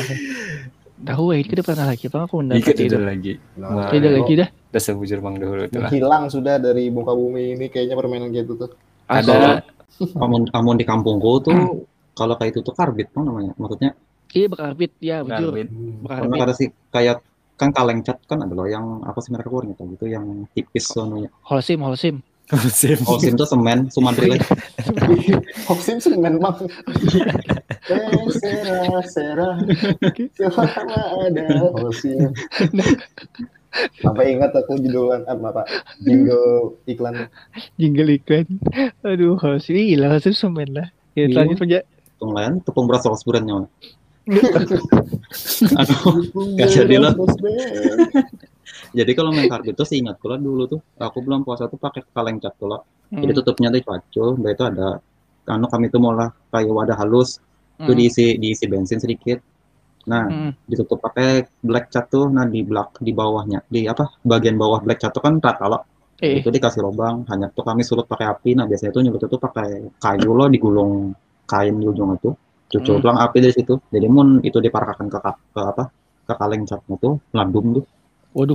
[1.01, 2.83] Tahu ya, itu udah pernah lagi apa aku mendapat itu.
[2.87, 3.33] itu lagi.
[3.57, 4.49] nah, Tidak kalau lagi dah.
[4.71, 5.91] Udah sebujur bang dahulu itu lah.
[5.91, 8.71] hilang sudah dari muka bumi ini kayaknya permainan kayak itu tuh.
[9.07, 9.65] Ada
[10.17, 11.85] Amun, amun di kampungku tuh
[12.15, 13.53] kalau kayak itu tuh karbit bang namanya.
[13.57, 13.93] Maksudnya
[14.31, 15.51] Iya bakarbit ya, bujur.
[15.51, 15.69] karbit.
[15.69, 16.07] Hmm.
[16.07, 17.19] karena ada sih kayak
[17.59, 21.29] kan kaleng cat kan ada loh yang apa sih mereka keluarnya gitu yang tipis sononya.
[21.43, 22.23] Holsim, Holsim.
[22.51, 22.99] Musim.
[23.07, 24.43] Oh sim tuh semen, sumantri lagi.
[25.71, 26.59] Hoxim semen bang.
[27.87, 29.51] Eh, Sera, Sera,
[30.35, 32.35] selama ada Hoxim.
[34.03, 35.63] Sampai ingat aku judulan apa, apa
[36.03, 37.31] jingle iklan
[37.79, 38.47] Jingle iklan.
[39.07, 39.79] Aduh, Holsim.
[39.79, 40.91] Gila, Holsim semen lah.
[41.15, 41.87] Ya, lanjut aja.
[42.19, 43.71] Tunggu lain tepung beras sos burannya.
[45.81, 46.23] Aduh,
[46.59, 47.13] Gak jadi lah.
[48.95, 52.39] jadi kalau main karbit tuh seingat kalau dulu tuh aku belum puasa tuh pakai kaleng
[52.39, 53.27] cat tuh Hmm.
[53.27, 55.03] Jadi tutupnya tuh pacul, mbak itu ada
[55.51, 57.43] anu kami tuh malah kayak wadah halus,
[57.75, 59.43] tuh diisi diisi bensin sedikit.
[60.07, 60.53] Nah, Hmm.
[60.71, 65.03] ditutup pakai black cat tuh, nah di belak di bawahnya, di apa bagian bawah black
[65.03, 65.83] cat tuh kan rata loh.
[66.23, 68.55] Eh, Itu dikasih lubang, hanya tuh kami sulut pakai api.
[68.55, 71.11] Nah, biasanya tuh nyulut itu pakai kayu loh digulung
[71.51, 72.31] kain di ujung itu.
[72.71, 73.03] Cucul Hmm.
[73.03, 73.75] tulang api dari situ.
[73.91, 75.19] Jadi mun itu diparahkan ke,
[75.51, 75.85] ke apa?
[76.23, 77.85] ke kaleng catnya tuh ladum tuh.
[78.31, 78.55] waduh.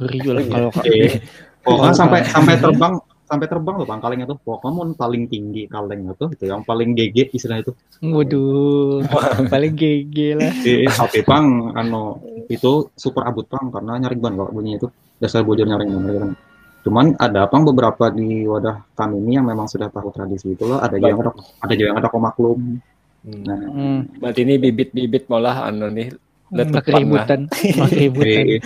[0.00, 1.20] Ngeri juga lah kalau Eh,
[1.60, 2.94] pokoknya Oh, sampai sampai terbang
[3.28, 4.40] sampai terbang loh bang kalengnya tuh.
[4.40, 7.72] Pokoknya mun paling tinggi kalengnya tuh itu yang paling GG istilahnya itu.
[8.00, 9.04] Waduh.
[9.52, 10.48] Paling GG lah.
[10.64, 12.16] Eh, tapi pang anu
[12.48, 14.88] itu super abut pang karena nyaring banget kalau bunyinya itu
[15.20, 16.32] dasar bujur nyaring nyaring.
[16.80, 20.80] Cuman ada pang beberapa di wadah kami ini yang memang sudah tahu tradisi itu loh.
[20.80, 22.80] Ada juga yang ada ada juga yang ada komaklum.
[23.28, 23.98] Nah, Hmm.
[24.16, 26.08] Berarti ini bibit-bibit malah anu nih
[26.48, 26.80] lah.
[26.80, 27.44] keributan.
[27.92, 28.44] Keributan.
[28.48, 28.60] eh,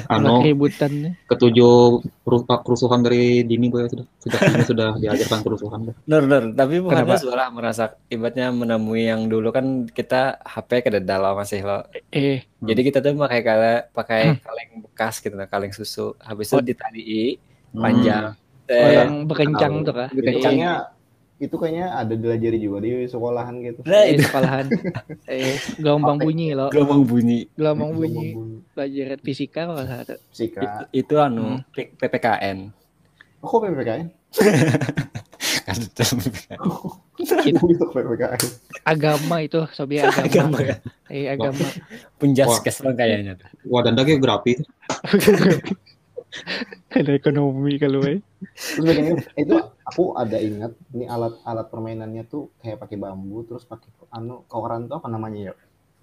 [0.00, 0.92] Mak anu keributan.
[1.26, 1.74] ketujuh
[2.22, 5.80] keru- kerusuhan dari dini gue sudah sudah ini sudah diajarkan kerusuhan.
[6.02, 7.20] Nur, Nur, tapi bukannya Kenapa?
[7.20, 11.84] suara merasa ibaratnya menemui yang dulu kan kita HP ke dalam masih lo.
[12.08, 14.40] Eh, Jadi kita tuh pakai kale, pakai Hmm.
[14.40, 16.16] kaleng bekas gitu nah, kaleng susu.
[16.18, 16.64] Habis itu Oh.
[16.64, 17.36] ditali
[17.70, 17.82] Hmm.
[17.82, 18.24] panjang.
[18.32, 20.08] oh, Eh, yang bekencang tuh kah?
[20.08, 20.56] Bekencang.
[21.34, 23.80] Itu kayaknya ada diajari juga di sekolahan gitu.
[23.84, 24.66] Nah, eh, itu sekolahan.
[25.30, 26.70] Eh, gelombang bunyi loh.
[26.70, 27.50] gelombang bunyi.
[27.54, 28.38] Gelombang bunyi.
[28.70, 30.04] Pelajaran fisika kalau nggak salah.
[30.06, 30.18] tuh.
[30.30, 30.60] Sika.
[30.62, 31.64] Itu, itu anu Hmm.
[31.98, 32.58] PPKN.
[33.40, 34.02] Oh, kok PPKN?
[35.64, 36.02] Kan itu
[37.92, 38.40] PPKN.
[38.84, 40.22] Agama itu, sobi agama.
[40.24, 40.76] agama ya.
[41.10, 41.66] Eh, agama.
[42.16, 43.36] Penjaskes lah kayaknya.
[43.36, 43.48] tuh.
[43.66, 44.54] Wadanda geografi.
[46.98, 48.18] Ada ekonomi kalau eh.
[48.74, 49.54] Terus bagian itu
[49.86, 54.96] aku ada ingat ini alat-alat permainannya tuh kayak pakai bambu terus pakai anu koran tuh
[54.98, 55.52] apa namanya ya?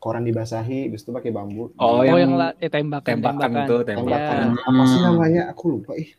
[0.01, 1.69] Koran dibasahi, habis itu pakai bambu.
[1.77, 3.67] Oh, Oh, yang yang, la- eh, tembakan, tembakan tembakan.
[3.69, 4.45] tuh, tembakan.
[4.57, 5.41] Ya, Apa sih namanya?
[5.53, 6.09] Aku lupa ih.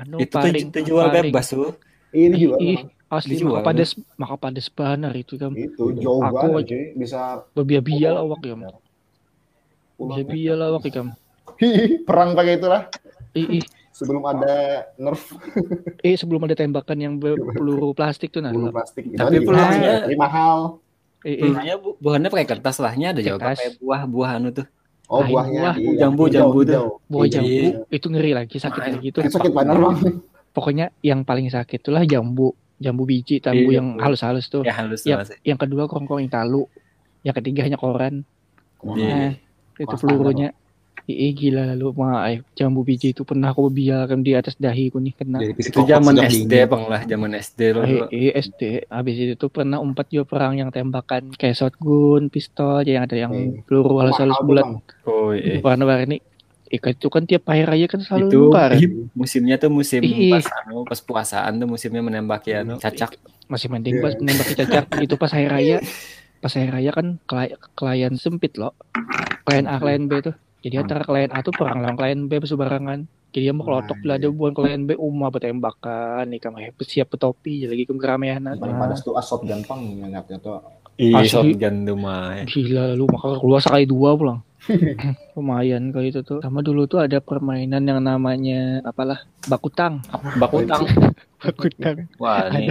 [0.00, 1.14] anu itu tuh, paring, tuh jual paring.
[1.14, 1.70] bebas tuh.
[2.14, 2.86] Ini memang.
[3.10, 3.90] Asli maka pades,
[4.22, 5.52] maka pades banar itu kan.
[5.64, 6.66] itu jauh Aku banget.
[7.00, 7.18] Bisa
[7.56, 8.54] Bebiya-biya awak ya.
[10.08, 11.08] Bebiya awak ya kam.
[11.60, 12.82] Hihi, perang pakai itulah
[13.32, 14.54] Ih, ih, sebelum ada
[14.96, 15.22] nerf
[16.06, 18.50] eh sebelum ada tembakan yang peluru plastik tuh nah.
[18.50, 19.06] bulu plastik.
[19.06, 20.58] Itu Tapi pelurunya- tapi mahal.
[21.20, 24.66] Eh, eh, Pelurunya bu buahnya pakai kertas lahnya ada juga kayak buah-buah anu tuh.
[25.06, 25.74] Oh, Ah, buahnya buah.
[25.76, 26.86] iya, Jambu, hijau, jambu tuh.
[27.06, 27.32] buah Iya.
[27.36, 29.20] jambu itu ngeri lagi sakit lagi tuh.
[29.20, 29.96] Itu sakit banget bang.
[30.50, 34.62] Pokoknya yang paling sakit itulah jambu, jambu biji, jambu Iya, yang halus-halus tuh.
[34.62, 35.18] Ya halus Ya.
[35.18, 35.36] masih.
[35.44, 36.66] Yang kedua kongkong yang talu,
[37.20, 38.22] yang ketiga hanya koran.
[38.88, 39.06] Iya.
[39.06, 39.30] Nah,
[39.76, 40.48] itu Wah, pelurunya.
[41.10, 45.12] Ih, gila lalu mah eh, jambu biji itu pernah aku biarkan di atas dahiku nih
[45.12, 45.38] kena.
[45.38, 46.64] Jadi Itu zaman SD dini.
[46.64, 47.80] bang lah, zaman SD lo.
[47.82, 52.82] Eh, eh, SD habis itu tuh pernah umpat juga perang yang tembakan kayak shotgun, pistol,
[52.82, 54.64] yang ada yang Eh, peluru halus-halus bulat.
[55.04, 55.58] Oh iya.
[55.58, 56.22] Warna-warni.
[56.70, 58.70] Ikan itu kan tiap akhir raya kan selalu itu nukar.
[59.12, 63.18] musimnya tuh musim pas anu pas puasaan tuh musimnya menembak ya anu cacak
[63.50, 64.02] Masih mending Iya.
[64.06, 65.76] pas menembaki cacak itu pas hari raya.
[66.38, 68.72] Pas hari raya kan klien, klien sempit loh.
[69.42, 70.32] Klien A, klien B tuh.
[70.60, 73.08] Jadi antara klien A tuh perang lawan klien B bersebarangan.
[73.30, 74.26] Jadi dia mau kelotok Nah, belah iya.
[74.26, 79.00] ada bukan klien B umah bertembakan nih kamu siap betopi lagi ke keramaian Paling padas
[79.00, 80.58] tuh asot gampang ingatnya tuh.
[81.00, 82.44] iya shotgun tuh mah.
[82.44, 84.40] Gila lu maka keluar sekali dua pulang.
[85.38, 86.44] Lumayan kali itu tuh.
[86.44, 90.04] Sama dulu tuh ada permainan yang namanya apalah bakutang.
[90.36, 90.84] bakutang
[91.40, 92.04] Bakutang.
[92.20, 92.68] wah ini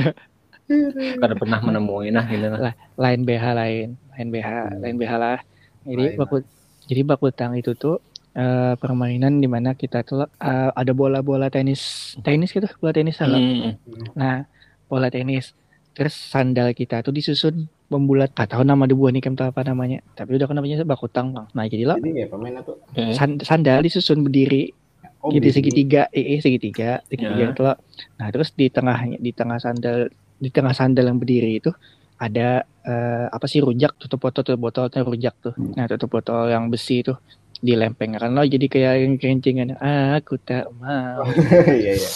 [1.18, 2.78] kada pernah menemui nah gitu nah.
[3.02, 5.40] Lain BH lain, lain BH, lain BH lah.
[5.82, 6.44] Jadi Lain bakut
[6.90, 8.02] jadi bakutang itu tuh
[8.34, 13.38] eh, permainan di mana kita tuh eh, ada bola-bola tenis, tenis gitu, bola tenis salah.
[13.38, 13.78] Hmm.
[14.18, 14.50] Nah,
[14.86, 15.54] bola tenis.
[15.94, 18.34] Terus sandal kita tuh disusun membulat.
[18.34, 20.02] Gak tahu nama debuan nih tahu apa namanya.
[20.16, 21.46] Tapi udah kan namanya bakutang bang.
[21.54, 22.78] Nah jadi lah Jadi ya permainan tuh.
[23.14, 24.74] San- sandal disusun berdiri
[25.20, 25.56] Oh, jadi beli.
[25.60, 27.52] segitiga eh eh, segitiga segitiga Ya.
[27.52, 27.76] itu loh.
[28.16, 30.08] nah terus di tengahnya di tengah sandal
[30.40, 31.76] di tengah sandal yang berdiri itu
[32.20, 36.68] ada eh, apa sih rujak tutup botol tutup botolnya rujak tuh nah tutup botol yang
[36.68, 37.16] besi itu
[37.60, 41.28] dilempeng kan lo jadi kayak yang kencengan aku tak mau
[41.80, 42.10] Iya iya.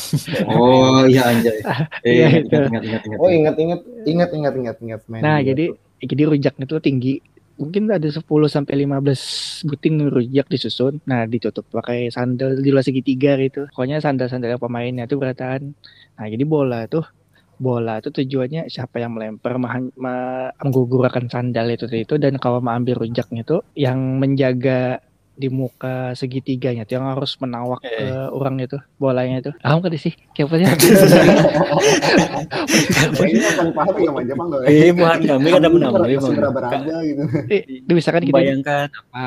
[0.48, 1.60] Oh iya anjay.
[1.60, 1.80] Eh,
[2.16, 2.56] Iya, ingat, itu.
[2.56, 3.18] ingat, ingat, ingat, ingat.
[3.20, 5.20] Oh ingat ingat ingat ingat ingat ingat main.
[5.20, 6.08] nah jadi tuh.
[6.08, 7.20] jadi rujaknya tuh tinggi
[7.54, 10.98] mungkin ada 10 sampai 15 buting rujak disusun.
[11.06, 13.70] Nah, ditutup pakai sandal di luar segitiga gitu.
[13.70, 15.78] Pokoknya sandal-sandal pemainnya tuh berataan.
[16.18, 17.06] Nah, jadi bola tuh
[17.58, 19.56] bola itu tujuannya siapa yang melempar
[20.60, 25.00] menggugurkan sandal itu itu dan kalau mau ambil rujaknya tuh yang menjaga
[25.34, 28.06] di muka segitiganya tuh yang harus menawak Eh.
[28.06, 30.14] ke orang itu bolanya itu paham kan sih
[33.18, 34.12] Kayaknya akan paham ya
[34.94, 37.24] bukan kami kan ada menambah gitu.
[37.82, 39.26] Itu misalkan kita Bayangkan apa?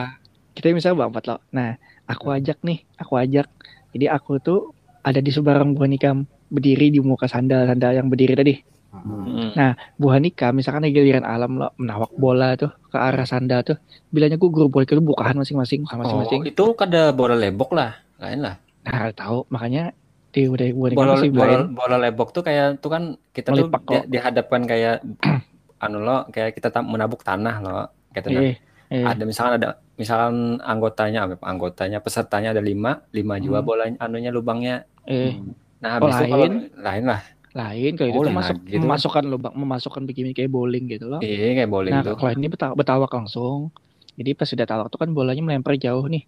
[0.55, 1.41] kita misalnya berempat loh.
[1.53, 3.45] Nah, aku ajak nih, aku ajak.
[3.93, 4.61] Jadi aku tuh
[5.03, 8.55] ada di seberang Bu Hanikam berdiri di muka sandal-sandal yang berdiri tadi.
[8.89, 9.53] Hmm.
[9.95, 13.77] Bu Hanika misalkan lagi giliran alam lo menawak bola tuh ke arah sandal tuh.
[14.09, 16.41] Bilangnya gue guru bola itu bukahan masing-masing, bukan Oh, masing-masing.
[16.47, 18.57] itu kada bola lebok lah, lain lah.
[18.83, 19.93] Nah, tahu makanya
[20.31, 23.81] di udah Bu Hanika Bola, masih bola, bola lebok tuh kayak tuh kan kita Melipak
[23.83, 25.05] tuh di- dihadapkan kayak
[25.85, 27.81] anu lo kayak kita tam- menabuk tanah lo
[28.13, 28.41] gitu nah.
[28.43, 28.57] eh,
[28.89, 33.67] eh, Ada misalkan ada misalkan anggotanya apa anggotanya pesertanya ada lima lima juga Hmm.
[33.67, 34.85] bolanya anunya lubangnya.
[35.05, 35.37] eh,
[35.83, 36.55] Nah, Oh, habis itu kalau lain?
[36.77, 37.21] lain lah.
[37.57, 38.81] lain kalau itu Oh, lain masuk lagi tuh.
[38.85, 41.21] memasukkan lubang, memasukkan begini kayak bowling gitu loh.
[41.25, 42.15] Iya kayak bowling Nah, tuh.
[42.21, 43.73] kalau ini beta- betawak langsung.
[44.17, 46.25] Jadi pas sudah tawak tuh kan bolanya melempar jauh nih.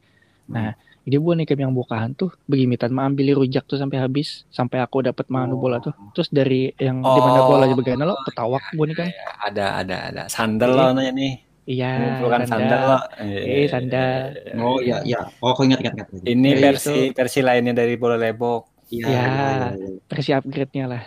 [0.49, 0.73] Nah,
[1.05, 5.29] jadi Bu nih yang bukaan tuh begimitan mengambil rujak tuh sampai habis, sampai aku dapat
[5.29, 5.93] manu bola tuh.
[6.17, 9.09] Terus dari yang di mana Oh, bola di bagian lo petawak Bu nih kan.
[9.49, 10.81] Ada ada ada sandal Iya.
[10.81, 11.33] lo nanya nih.
[11.69, 11.89] Iya,
[12.25, 12.97] Bukan sandal lo.
[13.21, 14.17] Eh, sandal.
[14.65, 15.21] Oh iya iya.
[15.45, 16.09] Oh aku ingat ingat ingat.
[16.25, 18.78] Ini versi versi lainnya dari bola lebok.
[18.89, 19.05] Iya.
[19.05, 19.13] Ya.
[19.13, 19.89] iya, iya, iya.
[20.09, 21.03] Versi upgrade-nya lah.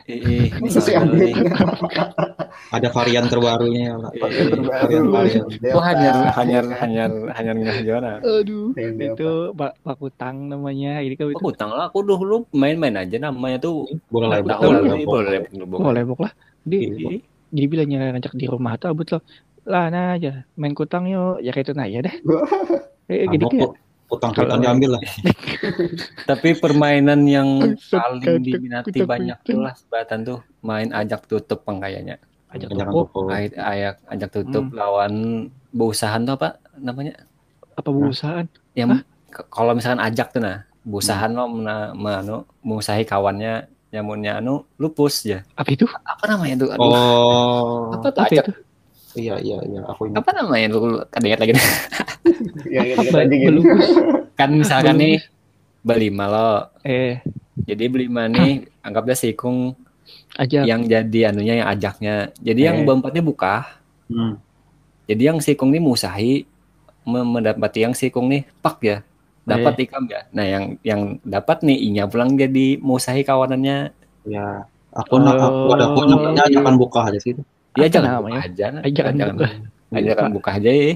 [0.69, 1.17] Sandal update.
[1.17, 1.33] nih.
[2.71, 3.95] Ada varian terbarunya ya.
[3.97, 4.29] Pak.
[4.29, 4.43] Iya.
[4.61, 5.43] Varian varian.
[5.73, 8.13] Oh, hanyar hanyar hanyar hanyar nggak juara.
[8.21, 11.01] Aduh, itu Pak Pak Utang namanya.
[11.01, 13.89] Ini kan itu Aku utang lah, aku dulu main-main aja namanya tuh.
[14.13, 14.61] Bola lebok.
[14.61, 15.19] Bola lebok.
[15.57, 15.79] lebok.
[15.81, 16.17] Bola lebok.
[16.21, 16.33] Oh, lah.
[16.61, 17.17] Di, Iya.
[17.49, 19.19] jadi bilangnya ngajak di rumah tuh abut lo.
[19.65, 21.41] Lah nah aja main kutang yuk.
[21.41, 22.13] Ya kayak itu nah ya dah.
[23.09, 23.73] Eh, Ah, gini mau kayak
[24.11, 25.01] Utang-utang diambil lah.
[26.29, 27.47] Tapi permainan yang
[27.87, 32.19] paling diminati banyak tuh lah sebatan tuh main ajak tutup peng kayaknya.
[32.51, 33.31] ajak toko.
[33.31, 34.75] Ay- Ayak ajak tutup Hmm.
[34.75, 35.13] lawan
[35.71, 37.15] Busahan tuh apa namanya?
[37.71, 38.43] apa berusahaan?
[38.75, 39.07] Yang
[39.47, 45.47] kalau misalkan ajak tuh nah, Busahan lo mena, menu mengusahi kawannya nyamunnya anu lupus ya.
[45.53, 45.87] Apa itu?
[45.87, 46.69] Apa namanya tuh?
[46.69, 47.95] Aduh, Oh.
[47.95, 48.45] apa tuh Apa ajak?
[48.45, 48.53] itu?
[49.13, 49.81] Iya iya iya.
[49.85, 50.19] Aku ingat.
[50.19, 51.53] Apa namanya lu kada ingat lagi
[52.71, 53.09] Yang Apa?
[53.17, 53.51] tadi gitu.
[53.59, 53.87] Belubus.
[54.39, 55.15] kan misalkan nih
[55.81, 57.21] berlima lo Eh,
[57.61, 59.73] jadi berlima nih anggaplah sikung
[60.33, 60.63] ajak.
[60.63, 62.83] yang jadi anunya yang ajaknya jadi yang Eh.
[62.83, 64.35] berempatnya buka Hmm.
[65.05, 66.43] jadi yang sikung nih musahi
[67.01, 68.97] me- mendapati yang sikung nih pak ya
[69.41, 74.65] dapat ikam ya nah yang yang dapat nih inya pulang jadi musahi kawanannya Ya.
[74.91, 77.33] Aku nak aku ada aku namanya ajakan buka aja sih.
[77.73, 78.35] Ya Apa jangan namanya?
[78.37, 78.65] buka aja.
[78.81, 79.49] Ajakan jangan buka.
[79.91, 80.91] ajakan buka aja ya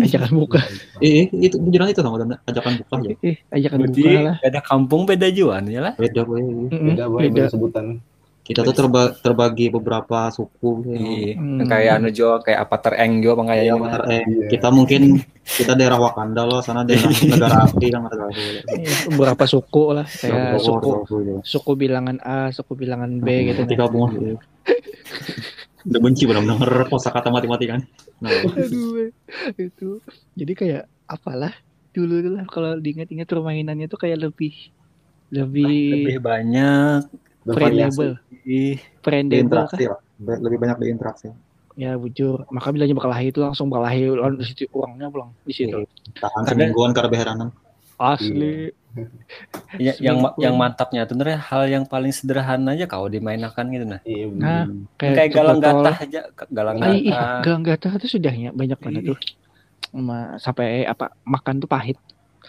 [0.00, 0.60] Ajakan buka.
[0.98, 3.10] Eh, itu beneran itu sama ajakan buka aja.
[3.22, 4.36] Eh, ajakan berarti buka lah.
[4.40, 6.22] ada kampung beda juan ya lah Beda.
[6.22, 7.32] Mm-mm, Beda boy, Beda.
[7.34, 7.86] beda sebutan.
[8.40, 10.80] Kita tuh terba- terbagi beberapa suku.
[10.88, 11.36] Iya.
[11.36, 11.60] Hmm.
[11.62, 14.46] kayak anu jo kayak apa tereng jo apa Iya, kayaknya Avatar, eh, Iya.
[14.48, 15.02] kita mungkin
[15.44, 18.40] kita daerah Wakanda loh, sana daerah negara api kan negara api.
[18.64, 20.08] Eh, Beberapa suku lah.
[20.08, 23.68] Kayak Suku- suku bilangan A, suku bilangan B gitu.
[23.68, 24.16] Ketika bunga
[25.88, 27.80] udah benci benar-benar kosakata mati-mati kan.
[28.20, 29.08] Nah, Aduh,
[29.56, 29.98] itu.
[30.36, 31.52] Jadi kayak apalah
[31.96, 34.52] dulu tuh lah kalau diingat-ingat permainannya tuh kayak lebih
[35.32, 37.00] lebih lebih banyak
[37.48, 39.78] friendable, ih friendable kah?
[40.20, 41.32] Lebih banyak berinteraksi.
[41.78, 42.44] Ya bujur.
[42.50, 45.86] Maka bilangnya berkelahi itu langsung berkelahi lawan di situ uangnya pulang di situ.
[46.18, 47.48] Tahan Kadang- semingguan karena beheranan.
[47.98, 48.70] Asli.
[49.76, 53.84] Ya, yang ma- yang mantapnya tuh sebenarnya hal yang paling sederhana aja kau dimainkan gitu
[53.84, 54.00] nah.
[54.02, 54.88] Iya, Nah, Hmm.
[54.96, 57.40] Kayak galang gatah aja, ke- galang Ah, iya, gatah.
[57.42, 59.18] galang gatah itu sudahnya banyak banget tuh.
[59.88, 61.98] Sama, sampai apa makan tuh pahit.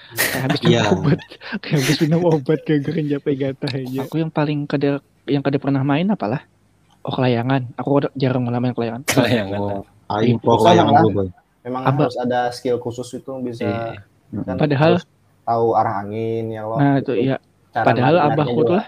[0.10, 0.84] Kayak habis minum Iya.
[0.90, 1.20] obat,
[1.60, 4.00] kayak habis minum obat kayak capek gatah aja.
[4.02, 4.90] Aku yang paling kada
[5.26, 6.42] yang kada pernah main apalah?
[7.00, 7.70] Oh kelayangan.
[7.76, 9.04] Aku jarang main kelayangan.
[9.06, 9.60] Kelayangan.
[9.60, 10.42] Oh, aing Iya.
[10.42, 11.02] pro Sama layangan lah.
[11.02, 11.28] dulu, boy.
[11.60, 14.02] Memang harus ada skill khusus itu bisa Iya.
[14.44, 15.04] kan Padahal- harus
[15.50, 16.78] tahu arah angin ya lo.
[16.78, 17.42] Nah itu ya.
[17.70, 18.88] Cara Padahal abahku tuh lah.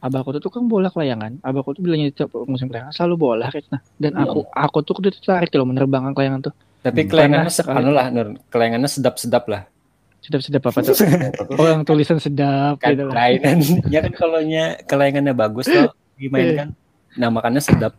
[0.00, 1.36] Abahku tuh tukang bola kelayangan.
[1.40, 3.80] Abahku tuh bilangnya tiap musim kelayangan selalu bola kayak nah.
[3.94, 4.24] Dan Iya.
[4.24, 6.54] aku aku tuh udah tertarik loh menerbangkan kelayangan tuh.
[6.80, 7.08] Tapi Hmm.
[7.08, 7.76] kelayangannya Panas se- sekali.
[7.78, 8.26] anu lah, Nur.
[8.48, 9.62] Kelayangannya sedap-sedap lah.
[10.18, 10.96] Sedap-sedap apa tuh?
[11.36, 11.56] Apa tuh?
[11.56, 13.12] Oh yang tulisan sedap Kan gitu lah.
[13.14, 13.58] kelainan.
[13.92, 16.72] ya kan kalau nya kelayangannya bagus tuh dimainkan.
[17.16, 17.92] Nah, makannya sedap.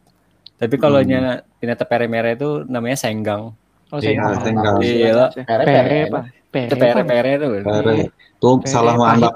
[0.56, 3.54] Tapi kalau nya pinata pere-mere itu namanya senggang.
[3.90, 4.76] Oh Iya, saya senggang.
[4.80, 5.14] Iya.
[5.36, 6.00] Pere, Pere, pere.
[6.08, 7.50] Pere, Itu pere-pere tuh.
[7.62, 7.96] Pere.
[8.38, 9.24] Tuh Pere salah pahit.
[9.24, 9.36] mandap.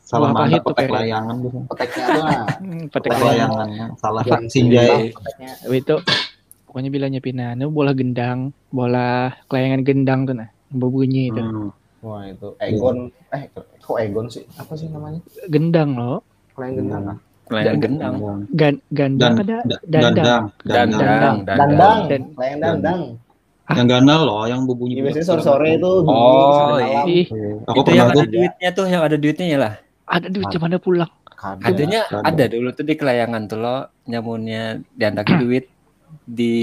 [0.00, 0.96] Salah Wah, pahit mandap tuh petek pere.
[0.96, 1.58] layangan gitu.
[1.66, 2.24] Peteknya tuh.
[2.56, 5.02] Hmm, petek layangannya salah sinjai.
[5.68, 5.94] itu
[6.66, 8.38] pokoknya bilangnya Pina, nah, bola gendang,
[8.68, 11.40] bola kelayangan gendang tuh nah, yang berbunyi itu.
[11.40, 11.68] Hmm.
[12.04, 13.50] Wah itu Egon, eh
[13.80, 14.44] kok Egon sih?
[14.54, 15.18] Apa sih namanya?
[15.48, 16.22] Gendang loh.
[16.54, 17.18] Klien gendang ah?
[17.46, 18.14] Kelayangan gendang.
[18.52, 20.44] Gan gandang Dan, ada da- dandang.
[20.66, 21.98] dandang, dandang.
[22.60, 23.00] Dandang.
[23.66, 25.00] Yang ganal loh, yang berbunyi.
[25.00, 27.02] Iya biasanya sore-sore itu Oh, iya.
[27.66, 29.72] Aku itu yang ada duitnya tuh, yang ada duitnya ya lah.
[30.06, 31.10] ada duit mana pulang.
[31.36, 31.66] Kadang.
[31.68, 32.32] Adanya ada.
[32.32, 33.76] ada dulu tuh di kelayangan tuh lo
[34.08, 35.64] nyamunnya diandaki duit
[36.24, 36.54] di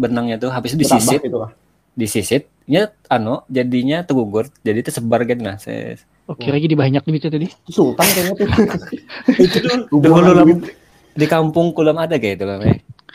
[0.00, 1.52] benangnya tuh habis itu disisit itu lah.
[1.92, 7.06] disisit ya anu jadinya tegugur jadi tersebar kan nah saya Oh, kira lagi di banyak
[7.06, 7.46] duitnya tadi.
[7.70, 8.48] Sultan kayaknya tuh.
[9.46, 10.58] itu tuh dulu
[11.14, 12.58] di kampung kulam ada kayak itu lah.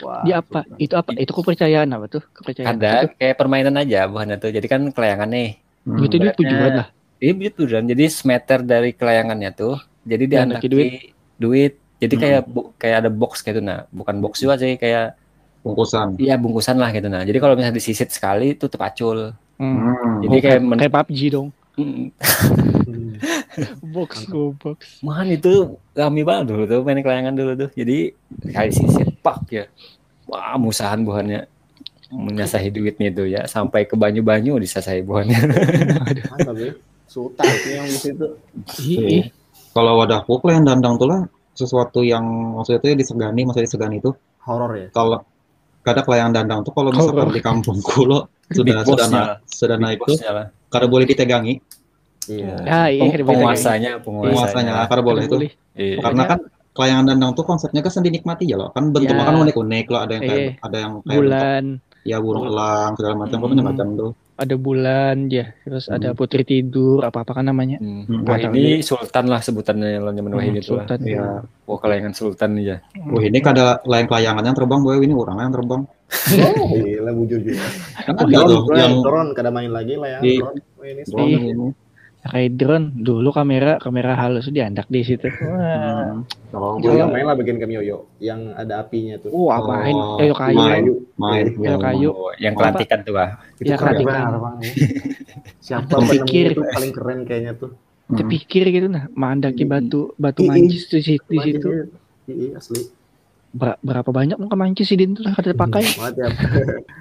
[0.02, 0.66] Wah, Dia apa?
[0.76, 1.10] Itu apa?
[1.14, 2.22] Itu kepercayaan apa tuh?
[2.28, 2.76] Kepercayaan.
[2.76, 5.50] ada kayak permainan aja buahnya tuh jadi kan kelayangan nih
[5.82, 5.98] Hmm.
[5.98, 6.88] Duitnya duit pujuan lah.
[7.18, 10.92] ini duit beneran jadi semeter dari kelayangannya tuh jadi Diandaki diandaki duit
[11.36, 15.18] duit jadi kayak bu- kayak ada box gitu nah bukan box juga sih kayak
[15.60, 16.18] Bungkusan.
[16.18, 19.74] iya bungkusan lah gitu nah jadi kalau misalnya disisit sekali tuh terpacul Hmm.
[19.76, 20.14] Hmm.
[20.20, 21.48] jadi kayak men- Kayak PUBG dong.
[21.82, 22.08] Mm.
[23.94, 24.98] Box go box.
[25.04, 27.70] Man itu kami banget dulu tuh main kelayangan dulu tuh.
[27.74, 28.10] Jadi
[28.50, 29.64] kali sisit pak ya.
[30.26, 31.46] Wah musahan buahnya
[32.12, 35.38] menyasahi duitnya itu ya sampai ke banyu-banyu disasahi buahnya.
[36.32, 36.72] Mantap ya.
[37.04, 38.26] Sultan itu yang di situ.
[38.80, 39.24] Ih,
[39.72, 41.20] Kalau wadah pukul yang dandang tuh lah
[41.52, 42.24] sesuatu yang
[42.56, 44.10] maksudnya itu ya disegani, maksudnya disegani itu
[44.42, 44.88] Horor ya.
[44.90, 45.20] kalau
[45.84, 50.14] kadang kelayangan dandang tuh kalau misalkan di kampungku lo sudah sudah na- sudah naik itu
[50.72, 51.60] kada boleh ditegangi
[52.22, 52.54] Iya.
[52.62, 54.30] Ah, iya, Peng- ada penguasanya, penguasanya.
[54.30, 55.36] penguasanya kada boleh itu.
[55.74, 55.98] Iya.
[56.00, 56.38] karena kan
[56.70, 59.26] kelayangan dandang tuh konsepnya kan sendiri nikmati ya loh kan bentuknya Ya.
[59.26, 60.52] kan unik-unik loh ada yang kayak Iya.
[60.62, 61.64] ada yang kayak bentuk- Bulan,
[62.02, 63.60] ya burung elang segala macam Hmm.
[63.60, 66.16] macam tuh ada bulan ya, terus ada Hmm.
[66.16, 67.76] putri tidur, apa-apa kan namanya?
[67.76, 68.22] Hmm.
[68.22, 70.84] Wah ini sultan lah sebutannya nyaman wahid Hmm, itu lah.
[70.84, 71.00] Sultan.
[71.02, 71.24] ya
[71.62, 72.76] Wah kelayangan sultan ya.
[73.06, 77.40] wah ini kada layang kelayangan yang terbang boy ini orang yang terbang Oh, gila bujur
[77.40, 77.64] juga.
[77.98, 80.18] kan ada drone, yang drone, kada main lagi lah ya.
[80.20, 80.40] Iya.
[80.44, 80.60] Drone.
[81.14, 81.72] Oh, ini
[82.22, 85.26] Kayak drone, dulu kamera kamera halus diandak di situ.
[85.42, 86.22] Wah, Hmm.
[86.48, 89.28] kalau Gue gue yang main lah bikin kami yoyo yang ada apinya tuh.
[89.28, 89.90] oh, apain?
[89.90, 90.54] Oh, Kayu kayu.
[90.54, 90.84] main.
[91.18, 92.10] main Kayu kayu.
[92.10, 93.42] Oh, yang kelantikan tuh ah.
[93.58, 94.56] Ya, keren banget, Bang.
[95.66, 96.54] Siapa Pikir.
[96.54, 97.74] itu paling keren kayaknya tuh.
[98.06, 98.14] Hmm.
[98.14, 100.48] Terpikir gitu nah, mandaki batu batu ih.
[100.48, 101.26] mancis di situ.
[101.26, 101.68] Di situ.
[102.24, 103.01] Iya, asli.
[103.52, 105.84] Ber- berapa banyak muka mancis sih din tuh kada pakai.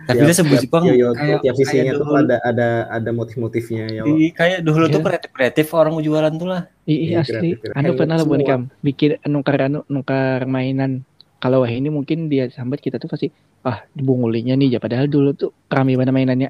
[0.03, 4.01] Tapi dia sebut Bang, tuh, kayak- tiap sisinya tuh ada ada ada motif-motifnya ya.
[4.03, 5.07] Di, kayak dulu tuh Iya.
[5.07, 6.67] kreatif kreatif orang jualan tuh lah.
[6.83, 7.49] Iya Iya, asli.
[7.71, 11.07] Anu pernah lah buat kam bikin nukar anu nukar mainan.
[11.39, 13.31] Kalau wah ini mungkin dia sambat kita tuh pasti
[13.63, 16.49] ah dibungulinya nih ya padahal dulu tuh rame banget mainannya.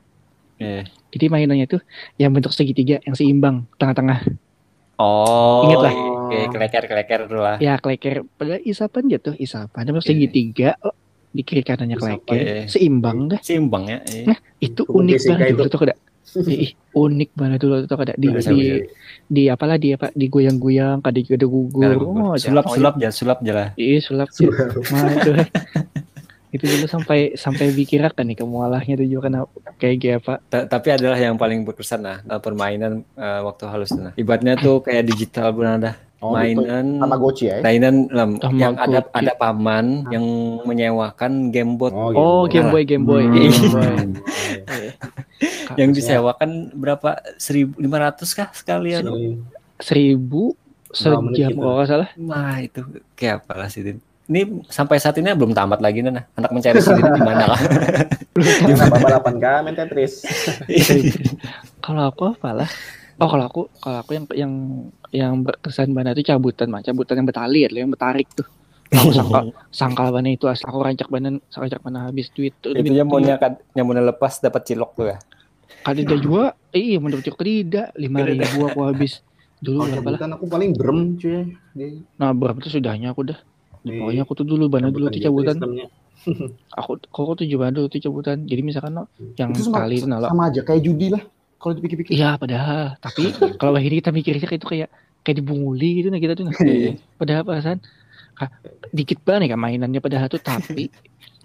[0.58, 0.90] Iya.
[1.12, 1.82] Jadi mainannya tuh
[2.18, 4.26] yang bentuk segitiga yang seimbang tengah-tengah.
[5.02, 5.94] Oh, Ingat lah.
[6.30, 7.56] Kayak keleker-keleker tuh lah.
[7.58, 10.06] Ya kleker padahal isapan jatuh isapan tapi Iya.
[10.06, 10.94] segitiga oh,
[11.28, 12.64] di kiri kanannya kleker Iya.
[12.68, 13.40] seimbang dah.
[13.42, 14.00] Seimbang ya.
[14.06, 14.38] iya.
[14.58, 15.58] Itu Kebun unik banget itu.
[15.58, 15.96] dulu tuh kada.
[16.48, 18.64] Ih, unik banget dulu tuh kada di, Ada di,
[19.28, 21.82] di apalah di apa digoyang-goyang kada ada gugur.
[21.82, 22.94] Nah, Oh, sulap jangan.
[22.94, 23.68] sulap sulap aja lah.
[23.76, 24.48] Iya sulap sih.
[26.52, 26.68] Itu.
[26.68, 29.40] itu dulu sampai sampai dikirakan nih kemualahnya tuh juga kena
[29.80, 30.34] kayak gaya apa.
[30.52, 34.12] Ta- tapi adalah yang paling berkesan lah dalam permainan eh, waktu halus nah.
[34.20, 35.96] Ibaratnya tuh kayak digital benar dah.
[36.22, 37.66] Oh, itu mainan Tamagotchi ya.
[37.66, 40.22] mainan lam, yang ada ada paman yang
[40.70, 43.26] menyewakan gamebot Oh, Game Boy, Game Boy.
[43.26, 43.34] Hmm.
[43.34, 43.90] Game Boy.
[44.70, 44.92] Iya.
[45.82, 49.02] yang disewakan berapa 1500 kah sekalian
[49.82, 50.54] Seribu
[50.94, 51.58] sejam gitu?
[51.58, 52.10] kalau nggak salah.
[52.22, 52.82] Wah itu
[53.18, 53.98] kayak apa lah sih Din?
[54.32, 56.24] Ini sampai saat ini belum tamat lagi nah.
[56.40, 57.60] Anak mencari sendiri di mana lah.
[58.40, 60.24] Kenapa balapan kah main Tetris?
[61.84, 62.72] Kalau aku apalah?
[63.22, 64.54] Oh kalau aku kalau aku yang yang
[65.14, 68.48] yang berkesan banget itu cabutan mah cabutan yang betali ya yang betarik tuh.
[68.90, 69.40] Aku sangka
[69.84, 70.66] sangkal banget itu asli.
[70.66, 74.64] Aku rancak banget rancak mana habis duit itu yang mau nyakat yang mau lepas dapat
[74.64, 75.18] cilok tuh ya.
[75.82, 79.22] Kali dia juga, iya menurut aku tidak lima ribu aku habis
[79.62, 80.38] dulu Kalau berapa lah?
[80.38, 81.54] aku paling berem cuy.
[81.78, 83.40] Di, Nah berapa tuh sudahnya aku dah.
[83.82, 85.56] Di Pokoknya aku tuh dulu banget dulu tuh gitu cabutan.
[85.58, 85.88] sistemnya.
[86.78, 88.46] Aku kok tuh juga dulu tuh cabutan.
[88.46, 90.30] Jadi misalkan no, yang Itu sama, nalo.
[90.30, 91.24] sama aja kayak judi lah.
[91.58, 92.14] Kalau dipikir-pikir.
[92.14, 92.98] Iya padahal.
[92.98, 94.90] Tapi kalau ini kita mikirnya kayak itu kayak
[95.22, 96.46] kayak dibunguli gitu nah kita tuh.
[96.46, 96.54] Nah.
[96.58, 96.98] Iya.
[97.16, 97.80] Padahal perasaan
[98.90, 100.90] dikit banget kan mainannya padahal tuh tapi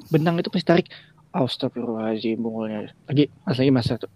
[0.08, 0.86] benang itu pasti tarik.
[1.32, 2.92] Astagfirullahaladzim bungulnya.
[3.06, 4.08] Lagi mas lagi masa tuh.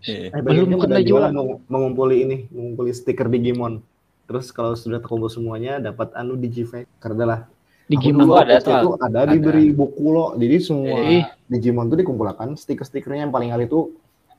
[0.00, 0.30] Iya.
[0.32, 1.22] Eh, Belum kena kena jual.
[1.22, 3.82] jualan meng- mengumpuli ini, mengumpuli stiker Digimon.
[4.24, 6.86] Terus kalau sudah terkumpul semuanya dapat anu Digifact.
[6.98, 7.40] Karena lah.
[7.90, 10.30] Di game dulu ada waktu tuh, itu ada diberi buku loh.
[10.38, 11.26] Jadi semua Eh.
[11.50, 13.90] Digimon tuh dikumpulkan stiker-stikernya yang paling kali itu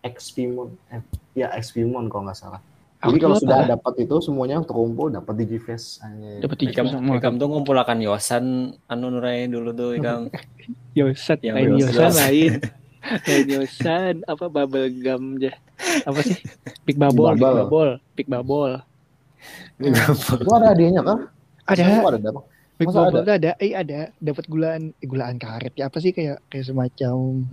[0.01, 0.71] XPmon.
[0.89, 1.01] Eh,
[1.35, 2.63] ya XPmon kalau nggak salah.
[3.01, 3.71] Jadi kalau tuh sudah apa?
[3.75, 5.99] dapat itu semuanya terkumpul dapat Digiface.
[5.99, 6.37] Anjir.
[6.39, 7.13] dapat tiga Ikam, semua.
[7.17, 8.45] ikam tuh ngumpulakan yosan
[8.85, 10.29] anu nurai dulu tuh ikam
[10.97, 12.11] Yosan, Yang lain Yosan.
[12.13, 12.51] Lain.
[13.27, 15.51] lain Yosan, apa bubble gum aja.
[16.05, 16.37] Apa sih?
[16.85, 17.65] Big bubble, big Bubble.
[17.65, 18.75] bubble, big bubble.
[19.81, 21.19] Itu ada hadiahnya kan?
[21.65, 22.43] Ada ada dapat.
[22.81, 26.09] Big Masa Bubble tuh ada, eh ada, dapat gulaan, eh, gulaan karet ya apa sih
[26.09, 27.45] kayak kayak semacam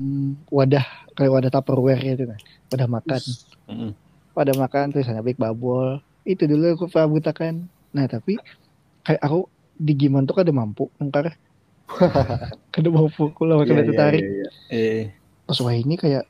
[0.48, 2.40] wadah kayak wadah Tupperware gitu kan,
[2.72, 3.20] wadah makan,
[3.68, 3.90] Mm-mm.
[4.32, 6.00] wadah makan tulisannya Big Bubble.
[6.24, 7.68] Itu dulu aku perabotakan.
[7.92, 8.40] Nah tapi
[9.04, 9.44] kayak aku
[9.76, 11.36] di gimana tuh kada mampu nungkar,
[12.74, 14.24] kada mampu aku lah kada tertarik.
[15.44, 16.24] Pas wah ini kayak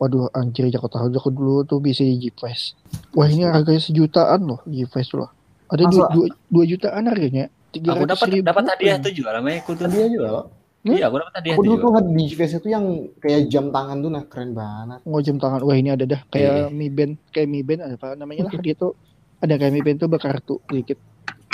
[0.00, 2.72] Waduh anjir aku tahu aku dulu tuh bisa di G-Fest.
[3.12, 5.28] Wah ini harganya sejutaan loh G-Fest loh.
[5.68, 7.52] Ada dua, dua, dua jutaan harganya.
[7.70, 9.86] Tiga aku dapat dapat hadiah tuh juga namanya aku tuh.
[9.86, 10.46] Hadiah juga loh.
[10.80, 11.84] Iya, aku dapat hadiah Aku tuh dulu juga.
[11.84, 12.84] tuh ada di GPS itu yang
[13.16, 14.98] kayak jam tangan tuh nah keren banget.
[15.04, 15.60] Oh jam tangan.
[15.60, 16.64] Wah ini ada dah kayak Iya.
[16.68, 18.96] Mi Band, kayak Mi Band ada apa namanya lah gitu.
[19.38, 20.98] Ada kayak Mi Band tuh berkartu sedikit.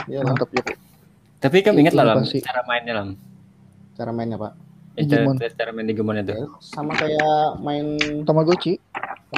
[0.05, 0.31] Iya lah.
[0.31, 0.73] Mantap gitu.
[1.37, 2.39] Tapi kamu ingat Itu lah pasti.
[2.41, 3.09] cara mainnya Lam.
[3.93, 4.53] Cara mainnya pak.
[4.97, 6.33] Eh, cara, cara main Digimon itu.
[6.33, 8.81] Ya, sama kayak main Tamagotchi.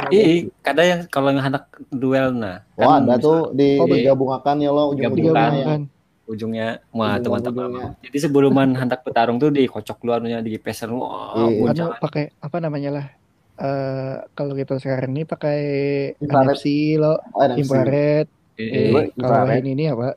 [0.07, 2.63] Iya, kadang yang kalau yang anak duel nah.
[2.77, 4.07] Wah kan ada tuh di Oh, iya.
[4.07, 5.83] digabungkan ya lo ujung-ujungnya.
[6.29, 7.97] Ujungnya wah banget.
[8.05, 11.73] Jadi sebelum hantak petarung tuh dikocok luarnya di peser wah Iya.
[11.73, 13.07] Anu pakai apa namanya lah.
[13.59, 15.59] Eh kalau kita sekarang ini pakai.
[16.21, 18.29] NFC lo, oh, infrared.
[18.61, 19.07] Eh, Eh, eh.
[19.17, 20.15] kalau ini ini apa?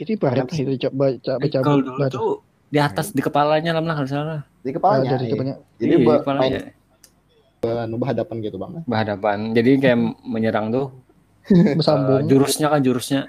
[0.00, 2.30] Itu infrared itu coba coba Eh, kalau dulu coba tuh
[2.66, 4.40] di atas di kepalanya lah kalau salah.
[4.66, 5.14] di kepalanya.
[5.14, 5.32] dari iya.
[5.36, 5.56] depannya.
[5.78, 6.60] Jadi Iya, be- main kepalanya.
[7.66, 8.72] anu berhadapan gitu bang.
[8.82, 9.38] berhadapan.
[9.54, 10.86] Jadi kayak menyerang tuh
[11.78, 13.20] bersambung, eh, jurusnya kan jurusnya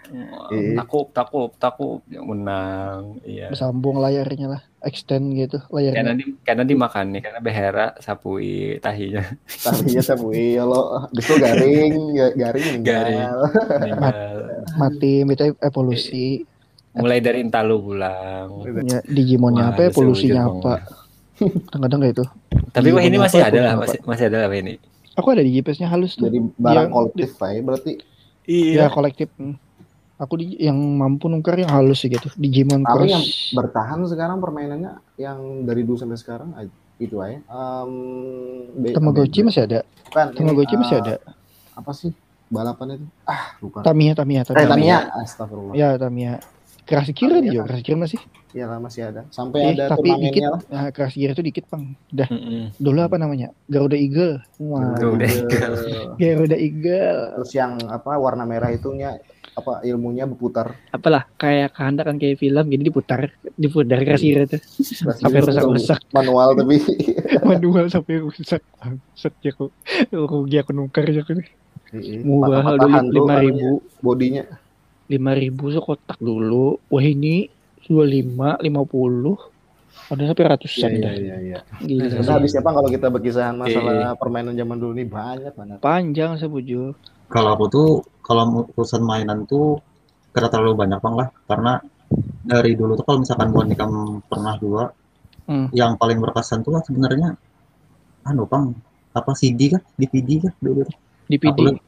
[0.48, 0.74] Iya.
[0.76, 1.12] takut
[1.54, 3.22] takut ya, menang.
[3.22, 3.52] Iya.
[3.52, 6.02] bersambung layarnya lah, extend gitu layarnya.
[6.02, 11.38] Karena di karena dimakan nih karena behera sapui tahinya Tadinya saya bui ya lo besok
[11.38, 12.94] garing ga- garing meninggal.
[12.96, 13.20] Garing.
[13.80, 14.36] meninggal.
[14.74, 16.28] Mati, itu evolusi.
[16.94, 18.50] mulai dari intalu pulang.
[18.82, 20.74] Ya, Digimonnya Wah, apa, evolusinya apa.
[21.38, 22.26] Kadang-kadang kayak itu.
[22.74, 24.82] Tapi wah ini masih apa, ada lah, masih masih ada lah ini.
[25.18, 26.30] Aku ada di GPS-nya halus tuh.
[26.30, 27.60] Jadi barang Yang- kolektif Pak ya.
[27.62, 27.92] Berarti
[28.48, 29.28] Ya kolektif.
[29.36, 29.58] Hmm.
[30.18, 32.30] Aku di yang mampu nukar yang halus sih gitu.
[32.34, 33.12] Digimon Tapi Cross.
[33.12, 36.66] yang bertahan sekarang permainannya yang dari dulu sampai sekarang ah,
[36.98, 37.38] itu aja.
[37.48, 39.86] Um, Tamagotchi masih ada.
[40.06, 41.16] bukan, Tamagotchi ah, masih ada.
[41.76, 42.10] Apa sih
[42.48, 43.06] balapan itu?
[43.24, 43.86] Ah, lupa.
[43.86, 44.66] Tamiya, Tamiya, Eh, Tamiya.
[44.68, 44.98] Tamiya.
[45.22, 45.74] Astagfirullah.
[45.76, 46.34] Ya, Tamiya.
[46.88, 47.52] Keras kira Tamiya.
[47.52, 48.20] dia, keras kira masih.
[48.50, 49.22] Iya lah masih ada.
[49.30, 50.40] Sampai Eh, ada tapi dikit.
[50.40, 50.62] turnamennya lah.
[50.72, 51.84] Nah, keras kira itu dikit, Bang.
[52.10, 52.28] Udah.
[52.28, 52.64] Mm-mm.
[52.74, 53.52] Dulu apa namanya?
[53.66, 54.40] Garuda Eagle.
[54.58, 55.76] Wah, Garuda Eagle.
[56.22, 57.20] Garuda Eagle.
[57.36, 59.20] Terus yang apa warna merah itunya
[59.52, 60.78] apa ilmunya berputar.
[60.88, 63.20] Apalah kayak kehendak kan kayak film jadi diputar,
[63.52, 64.62] diputar keras kira tuh.
[65.12, 66.00] Sampai Itu rusak-rusak.
[66.14, 66.78] Manual tapi
[67.50, 68.64] Manual sampai rusak.
[68.78, 69.74] Bangsat ya aku.
[70.08, 71.42] Rugi aku nukar ya aku.
[71.90, 73.82] Tuh lima ribu.
[74.00, 74.44] bodinya.
[75.08, 76.80] Lima ribu sekotak dulu.
[76.88, 77.48] Wah ini
[77.84, 79.36] dua lima, lima puluh.
[80.08, 81.14] Ada sampai Iya ratusan iya dah.
[81.16, 81.60] iya iya.
[81.82, 82.04] Gila.
[82.08, 85.78] Terus habis apa kalau kita berkisahan Iya, masalah permainan zaman dulu nih banyak banget.
[85.84, 86.96] Panjang sebujur.
[87.28, 87.90] Kalau aku tuh
[88.24, 89.84] kalau urusan mainan tuh
[90.32, 91.74] kada terlalu banyak bang lah karena
[92.42, 93.92] dari dulu tuh kalau misalkan buat nikam
[94.26, 94.92] pernah juga
[95.48, 95.72] Hmm.
[95.72, 97.32] yang paling berkesan tuh lah sebenarnya
[98.24, 98.76] anu bang
[99.16, 100.96] apa CD kah DVD kah dulu tuh
[101.32, 101.56] DVD.
[101.56, 101.80] Aku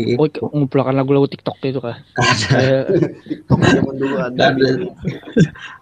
[0.00, 2.00] Iya, Oh, ngumpulkan lagu-lagu TikTok itu kah?
[2.16, 2.84] ada Kayak
[3.28, 4.44] TikTok zaman dulu ada.
[4.48, 4.66] ada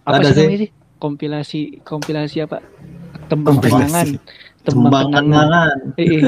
[0.03, 0.71] apa Ada sih sih.
[0.99, 2.59] Kompilasi kompilasi apa?
[3.31, 3.79] Tembang Kompilasi.
[3.79, 4.09] kenangan.
[4.67, 6.25] tembang kenangan Eh, eh,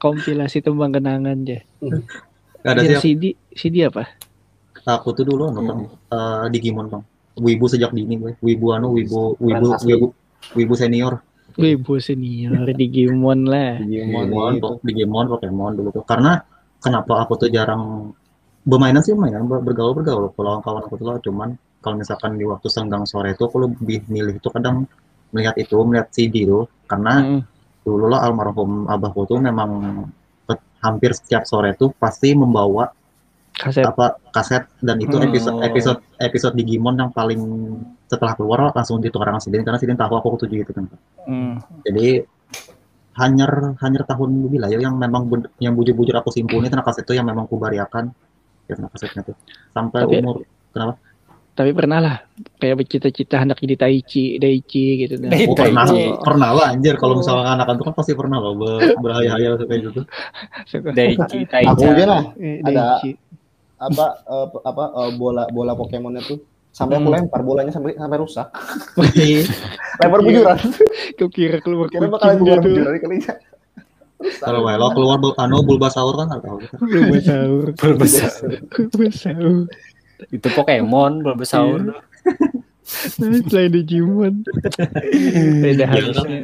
[0.00, 1.58] kompilasi tembang kenangan aja.
[2.64, 4.08] ada Yang sih CD CD apa?
[4.84, 5.80] aku tuh dulu anu bang
[6.12, 7.02] eh, Digimon bang
[7.34, 9.76] Wibu sejak dini gue Wibu anu Wibu Wibu.
[9.80, 10.06] Wibu
[10.56, 11.20] Wibu senior
[11.54, 13.78] Wibu senior Digimon lah.
[13.78, 14.62] Digimon, Digimon, itu.
[14.64, 16.02] Pok- Digimon, Pokemon dulu tuh.
[16.02, 16.40] Karena
[16.84, 18.12] kenapa aku tuh jarang
[18.62, 20.28] bermainan sih ber- bergaul bergaul.
[20.30, 21.48] Kalau kawan aku tuh lah, cuman
[21.80, 24.84] kalau misalkan di waktu senggang sore itu aku lebih milih itu kadang
[25.32, 27.40] melihat itu melihat CD tuh karena Mm.
[27.84, 29.68] dulu lah almarhum abahku tuh memang
[30.80, 32.88] hampir setiap sore tuh pasti membawa
[33.54, 33.86] Kaset.
[33.86, 35.30] apa kaset dan itu Hmm.
[35.30, 37.38] episode episode episode Digimon yang paling
[38.04, 40.84] setelah keluar langsung ditukar sama Sidin karena Sidin tahu aku tujuh gitu kan
[41.24, 41.54] Mm.
[41.84, 42.06] jadi
[43.14, 47.14] hanyar hanyar tahun lebih lah ya yang memang yang bujur-bujur aku simpulin karena kaset itu
[47.14, 48.10] yang memang kubariakan
[48.64, 49.36] ya kasetnya tuh
[49.70, 50.36] sampai Tapi- umur
[50.70, 50.94] kenapa
[51.54, 52.16] Tapi pernah lah
[52.58, 55.22] kayak bercita-cita hendak jadi Taichi, Daichi gitu.
[55.22, 55.30] Nah.
[55.30, 55.86] Dai- oh, pernah
[56.18, 57.18] pernah lah anjir kalau Oh.
[57.22, 60.02] misalkan anak-anak tuh kan pasti pernah ber- berhayal-hayal kayak gitu
[60.98, 61.86] Daichi Aku Taicha.
[61.88, 62.98] aja lah Eh, Ada-
[63.86, 66.42] apa eh, apa eh, bola bola Pokemonnya tuh
[66.74, 67.14] sampai aku Hmm.
[67.16, 68.46] lempar bolanya sampai sampai rusak.
[69.16, 69.46] Iya.
[69.96, 70.58] Lempar bujuran.
[71.14, 72.68] Kau kira keluar Kira bakal keluar tuh.
[72.68, 73.34] bujuran kali ya.
[74.40, 76.48] kalau lo keluar bul- anu Bulbasaur kan kita
[76.80, 77.64] Bulbasaur.
[77.78, 78.50] Bulbasaur.
[78.72, 79.56] Bulbasaur.
[80.28, 81.80] Itu Pokemon Bulbasaur.
[82.84, 84.44] Selain Digimon.
[85.60, 86.38] Beda Iya, harusnya.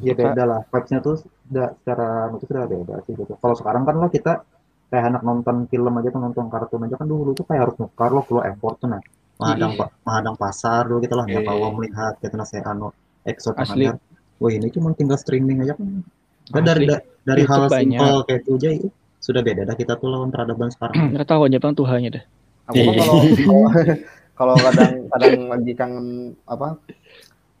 [0.00, 3.32] Ya beda lah, vibes-nya tuh udah secara itu sudah beda sih gitu.
[3.34, 4.42] Kalau sekarang kan lo kita
[4.88, 8.10] kayak anak nonton film aja tuh nonton kartun aja kan dulu tuh kayak harus nukar
[8.10, 9.02] lo keluar effort tuh nah
[9.44, 11.74] menghadang pa- menghadang pasar dulu gitu lah Iya, ya kalau iya.
[11.74, 12.88] melihat gitu nah saya anu
[13.54, 13.84] Asli.
[13.86, 14.00] ada
[14.36, 16.00] wah ini cuma tinggal streaming aja kan
[16.46, 17.96] Kan dari da- dari hal YouTube banyak.
[17.96, 18.88] simpel kayak itu aja itu
[19.18, 22.24] sudah beda dah kita tuh lawan peradaban sekarang Nggak tahu aja bang Tuhannya dah.
[22.64, 22.92] Aku Iya.
[22.96, 23.16] kalau
[24.34, 26.06] kalau kadang kadang lagi kangen
[26.44, 26.80] apa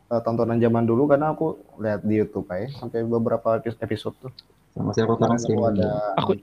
[0.06, 1.46] eh, tontonan zaman dulu karena aku
[1.78, 4.32] lihat di YouTube aja sampai beberapa episode tuh.
[4.70, 6.34] sama si aku Sekarang sekarang aku ada Aku-.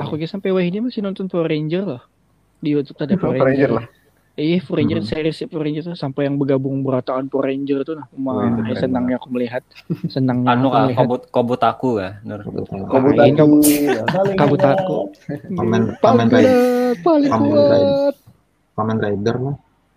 [0.00, 2.02] Aku kira sampai wah ini masih nonton Power Ranger loh.
[2.56, 3.36] Di YouTube ada Power.
[3.38, 3.84] Ranger lah.
[4.36, 5.08] Iya, Power Ranger Mhm.
[5.08, 8.04] series Power Ranger tuh sampai yang bergabung berataan Power Ranger tuh nah.
[8.12, 9.64] Wah, Wah, keren senangnya aku melihat.
[10.06, 11.00] Senangnya Anu aku ah, melihat.
[11.02, 12.44] kobut kobut aku ya, Nur.
[12.44, 13.64] Kabut-
[14.06, 14.76] Saling kabut ingat.
[14.76, 14.98] aku.
[15.50, 16.52] Pamen paling pamen Rider
[17.00, 18.14] paling Kamen kuat.
[18.76, 19.56] Kamen Rider lah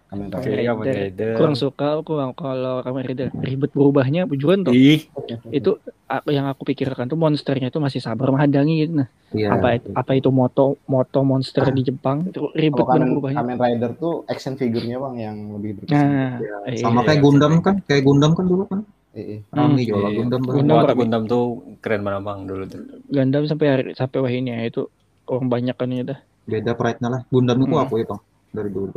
[0.10, 0.58] Kamen Kamen Rider.
[0.58, 0.94] Kayak Rider.
[1.06, 1.32] Rider.
[1.38, 3.28] Kurang suka aku kalau Kamen Rider.
[3.36, 4.74] Ribet berubahnya tujuan tuh.
[4.74, 5.06] Ih,
[5.48, 8.50] Itu aku- yang aku pikirkan tuh monsternya tuh masih sabar menghadapi
[8.80, 9.08] gitu nah.
[9.30, 13.38] iya apa itu, apa itu moto moto monster di Jepang itu ribet Kalau Kamen, berubahnya.
[13.40, 16.02] Kamen Rider tuh action figurnya bang yang lebih berkesan.
[16.02, 16.78] Nah, Iya, iya.
[16.80, 17.24] sama iya, kayak iya.
[17.24, 18.80] Gundam kan kayak Gundam kan dulu kan
[19.12, 19.40] Eh, eh.
[19.52, 20.10] rame jual Iya.
[20.16, 20.96] Gundam Gundam Gundam?
[20.96, 21.44] Gundam tuh
[21.80, 22.82] keren banget bang dulu tuh.
[23.08, 24.82] Gundam sampai hari sampai wah ini ya itu
[25.24, 26.20] orang banyak kan ya dah.
[26.44, 27.84] beda pride-nya lah Gundam itu Hmm.
[27.84, 28.18] aku itu
[28.50, 28.90] dari dulu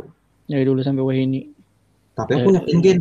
[0.43, 1.41] Dari dulu sampai wah ini.
[2.13, 2.97] tapi aku yakin Gin,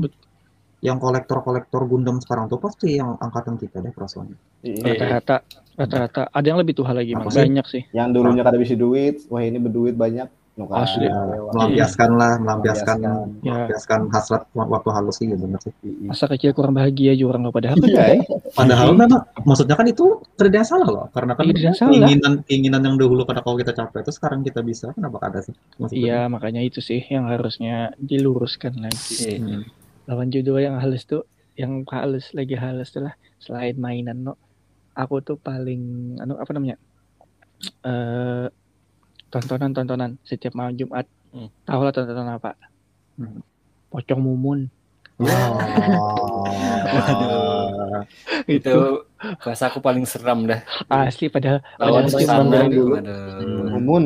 [0.80, 4.34] yang kolektor-kolektor Gundam sekarang tuh pasti yang angkatan kita deh perasaannya
[4.64, 4.82] Eh, eh.
[4.82, 7.44] rata-rata rata-rata ada yang lebih tua lagi Apa sih?
[7.44, 7.82] banyak sih.
[7.92, 10.26] Yang dulunya kada bisa duit, wah ini berduit banyak.
[10.52, 10.84] Nukar.
[10.84, 11.08] Asli.
[11.08, 11.52] Ya, Lewat.
[11.56, 13.40] melampiaskan lah melampiaskan Melampiaskan.
[13.40, 13.50] Ya.
[13.56, 16.08] melampiaskan hasrat waktu halus sih gitu sih Iya.
[16.12, 18.20] Masa kecil kurang bahagia juga orang padahal kan ya.
[18.60, 20.04] padahal memang maksudnya kan itu
[20.36, 21.88] tidak salah loh karena kan Iya, salah.
[21.96, 25.56] keinginan keinginan yang dahulu pada kalau kita capai itu sekarang kita bisa kenapa ada sih
[25.88, 29.40] Iya, makanya itu sih yang harusnya diluruskan lagi.
[29.40, 29.64] hmm,
[30.04, 34.36] Lawan judo yang halus tuh yang halus lagi halus tuh lah selain mainan no.
[34.92, 35.80] Aku tuh paling
[36.18, 36.76] anu apa namanya?
[37.82, 38.46] Eh
[39.32, 41.08] tontonan-tontonan setiap malam Jumat.
[41.32, 41.48] Hmm.
[41.64, 42.52] Tahu lah tontonan apa?
[43.16, 43.40] Hmm.
[43.88, 44.68] Pocong Mumun.
[45.22, 45.26] Oh.
[48.48, 49.06] Itu
[49.38, 50.60] bahasa aku paling seram dah.
[50.88, 52.94] asli padahal Lawan padahal cuma Sandra dulu.
[52.96, 53.78] Aduh.
[53.78, 54.04] Mumun.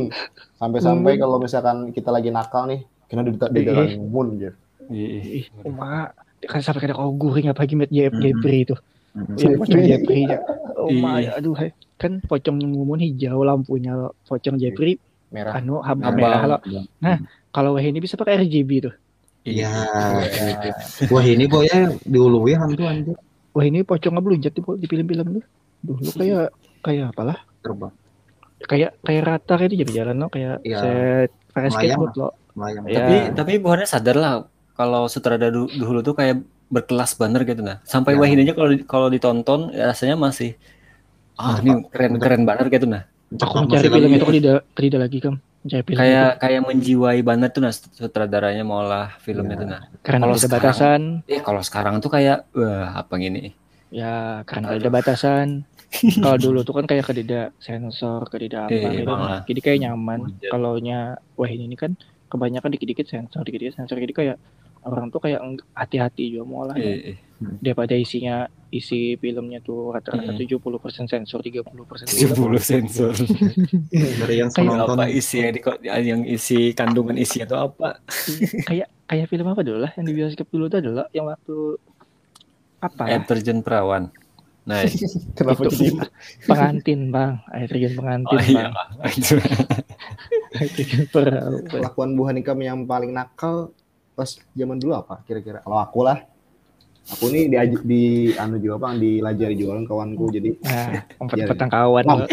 [0.55, 1.23] Sampai-sampai Mumun.
[1.23, 3.67] kalau misalkan kita lagi nakal nih, kena di di Iya.
[3.67, 4.55] dalam mumun gitu.
[4.87, 8.23] Ih, ih, uma kan sampai kada kau guring apa gimana Jep Hmm.
[8.23, 8.77] Jepri itu.
[9.13, 9.35] Hmm.
[9.35, 10.39] Ya, pocong Jepri ya.
[10.77, 11.01] Oh Iya.
[11.01, 11.71] my, aduh hai.
[11.97, 15.53] kan pocong Mumun hijau lampunya pocong Jepri Merah.
[15.55, 16.15] anu hab Abang.
[16.15, 16.59] merah lo.
[17.51, 18.95] Kalau wah ini bisa pakai RGB tuh.
[19.43, 19.71] Iya.
[21.07, 23.17] Wah ini boy ya diului hantu anjir
[23.51, 25.45] Wah ini pocongnya belunjat di, di film-film tuh.
[25.81, 26.47] Dulu kayak
[26.81, 27.39] kayak apalah?
[27.59, 27.93] terbang
[28.59, 30.79] Kayak kayak rata kayak di jalan lo kayak Iya.
[30.79, 32.29] set pakai Melayang skateboard lo.
[32.53, 32.85] melayang.
[32.85, 32.97] Iya.
[32.97, 34.33] Tapi tapi bukannya sadar lah
[34.73, 37.79] kalau sutradara du- dulu tuh kayak berkelas banget gitu nah.
[37.83, 38.27] Sampai Ya.
[38.27, 40.59] Aja kalau kalau ditonton ya rasanya masih
[41.35, 43.05] ah ini keren keren banget gitu nah.
[43.35, 45.35] Aku mencari film itu tidak tidak lagi kan.
[45.67, 46.41] Mencari film Kayak itu.
[46.47, 49.61] kayak menjiwai banget tuh nah sutradaranya maulah filmnya Ya.
[49.61, 49.83] tuh nah.
[50.01, 51.01] karena kalau ada batasan.
[51.27, 53.51] Eh kalau sekarang tuh kayak wah apa gini.
[53.91, 55.67] Ya karena ada batasan.
[56.19, 59.15] Kalau dulu tuh kan kayak kedida sensor, kedida apa Iya, gitu.
[59.55, 60.35] Jadi kayak nyaman.
[60.43, 61.95] Kalau nya wah ini kan
[62.27, 63.95] kebanyakan dikit-dikit sensor, dikit-dikit sensor.
[63.97, 64.37] Jadi kayak
[64.87, 65.41] orang tuh kayak
[65.75, 66.77] hati-hati juga mau lah.
[66.79, 67.17] Eh, eh.
[67.61, 70.41] Daripada isinya isi filmnya tuh rata-rata Hmm.
[70.41, 73.13] 70% sensor, 30% 70 sensor.
[74.25, 75.61] dari yang Kayak penonton apa isi yang, di,
[76.09, 78.01] yang isi kandungan isi atau apa?
[78.67, 81.57] kayak kayak film apa dulu lah yang di bioskop dulu tuh adalah yang waktu
[82.83, 83.11] apa ya?
[83.19, 84.11] Air terjun perawan.
[84.67, 84.83] Nah,
[85.39, 85.71] Kenapa Itu.
[85.79, 85.89] jadi
[86.51, 89.35] pengantin bang air terjun pengantin oh iya, bang itu.
[90.59, 92.27] air terjun perahu kelakuan Bu
[92.59, 93.71] yang paling nakal
[94.17, 95.61] pas zaman dulu apa kira-kira?
[95.61, 96.25] Kalau aku lah,
[97.07, 98.03] aku nih di, di
[98.35, 100.33] anu juga bang, dilajari jualan kawanku.
[100.33, 102.25] Jadi nah empat Iya, petang kawan lo.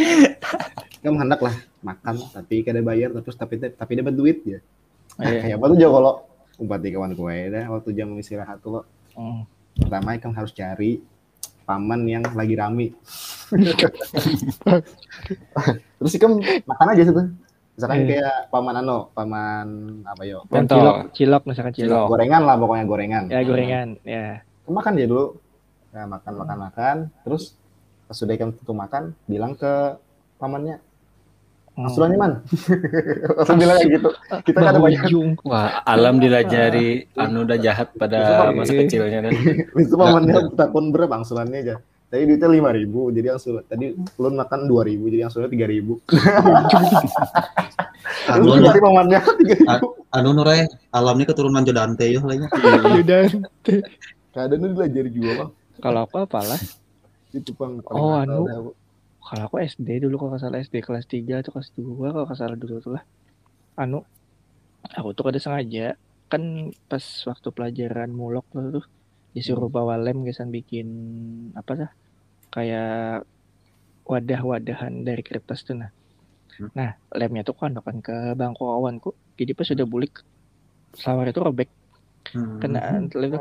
[1.03, 4.59] kamu hendak lah makan, tapi kada bayar, terus tapi tapi dapat duit ya.
[5.19, 5.39] Nah, Iya.
[5.43, 6.13] kayak apa tuh juga kalau
[6.55, 8.81] umpat di kawan gue dah waktu jam istirahat tuh lo.
[9.13, 9.43] Hmm.
[9.75, 11.03] Pertama kan harus cari
[11.67, 12.95] paman yang lagi rame.
[15.99, 16.31] terus kan
[16.63, 17.23] makan aja situ.
[17.73, 18.07] Misalkan Iya.
[18.07, 19.67] kayak paman ano, paman
[20.03, 20.45] apa yo?
[20.45, 20.77] yang Pentol.
[20.77, 22.07] cilok cilok misalkan cilok Cilok.
[22.07, 23.23] Gorengan lah pokoknya gorengan.
[23.27, 24.25] ya gorengan ya
[24.63, 25.25] makan dia dulu
[25.89, 27.57] nah, makan makan makan terus
[28.03, 29.97] pas sudah ikan tentu makan bilang ke
[30.37, 30.77] pamannya
[31.73, 31.89] Hmm.
[31.89, 32.33] asurannya man
[33.41, 34.09] langsung bilang kayak gitu
[34.45, 35.09] kita kan ada banyak.
[35.41, 39.33] Wah, alam dilajari anu udah jahat pada masa kecilnya kan.
[39.73, 41.75] itu pamannya takon berapa angsurannya aja
[42.13, 45.97] tadi duitnya lima ribu jadi angsuran tadi lu makan dua ribu jadi angsurannya tiga ribu
[48.29, 49.97] anu Lu dari pamannya tiga ribu.
[50.13, 52.53] anu nurai alam ini keturunan Jodante ya lainnya
[53.01, 53.25] Udah.
[54.33, 55.49] Kadang lu belajar juga bang.
[55.77, 56.57] Kalau aku apalah?
[57.33, 57.85] Itu bang.
[57.93, 58.73] Oh, anu.
[59.21, 62.81] Kalau aku SD dulu kalau salah SD kelas 3 atau kelas 2 kalau salah dulu
[62.81, 63.05] tuh lah.
[63.77, 64.01] Anu,
[64.89, 65.97] aku tuh kada sengaja
[66.29, 68.85] kan pas waktu pelajaran mulok tuh
[69.37, 70.87] disuruh bawa lem gesan bikin
[71.53, 71.89] apa sih
[72.53, 73.25] kayak
[74.03, 75.89] wadah-wadahan dari kertas tuh nah.
[76.53, 76.69] Hmm.
[76.71, 79.09] Nah lemnya tuh kandokan ke bangku kawanku.
[79.33, 80.21] Jadi pas sudah bulik
[80.93, 81.69] selawar itu robek
[82.23, 82.55] Hmm.
[82.55, 82.79] kena
[83.19, 83.35] lem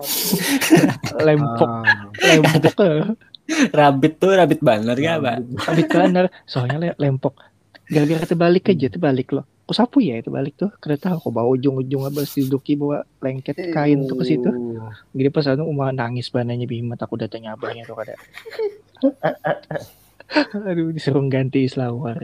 [1.27, 2.89] lempok Ah, lempok ke
[3.71, 5.37] Rabbit tuh rabbit banner ya, Pak?
[5.55, 7.39] Tapi kanar, soalnya le- lempok.
[7.85, 9.47] Gara-gara terbalik aja, terbalik loh.
[9.65, 10.71] Aku sapu ya terbalik tuh.
[10.79, 14.51] Karena tahu aku bawa ujung-ujung abis diduki bawa lengket kain tuh ke situ.
[15.11, 18.19] Jadi pas anu umah nangis bananya bimat aku datangnya abahnya tuh kada.
[20.69, 22.23] Aduh disuruh ganti selawar.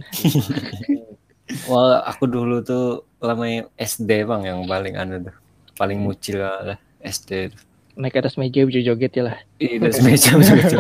[1.71, 5.37] Wah, aku dulu tuh lama SD bang yang paling anu tuh,
[5.75, 7.53] paling mucil lah SD.
[7.53, 7.61] tuh.
[7.97, 9.37] Naik atas meja bisa joget ya lah.
[9.59, 10.79] Ih, udah semacam semacam.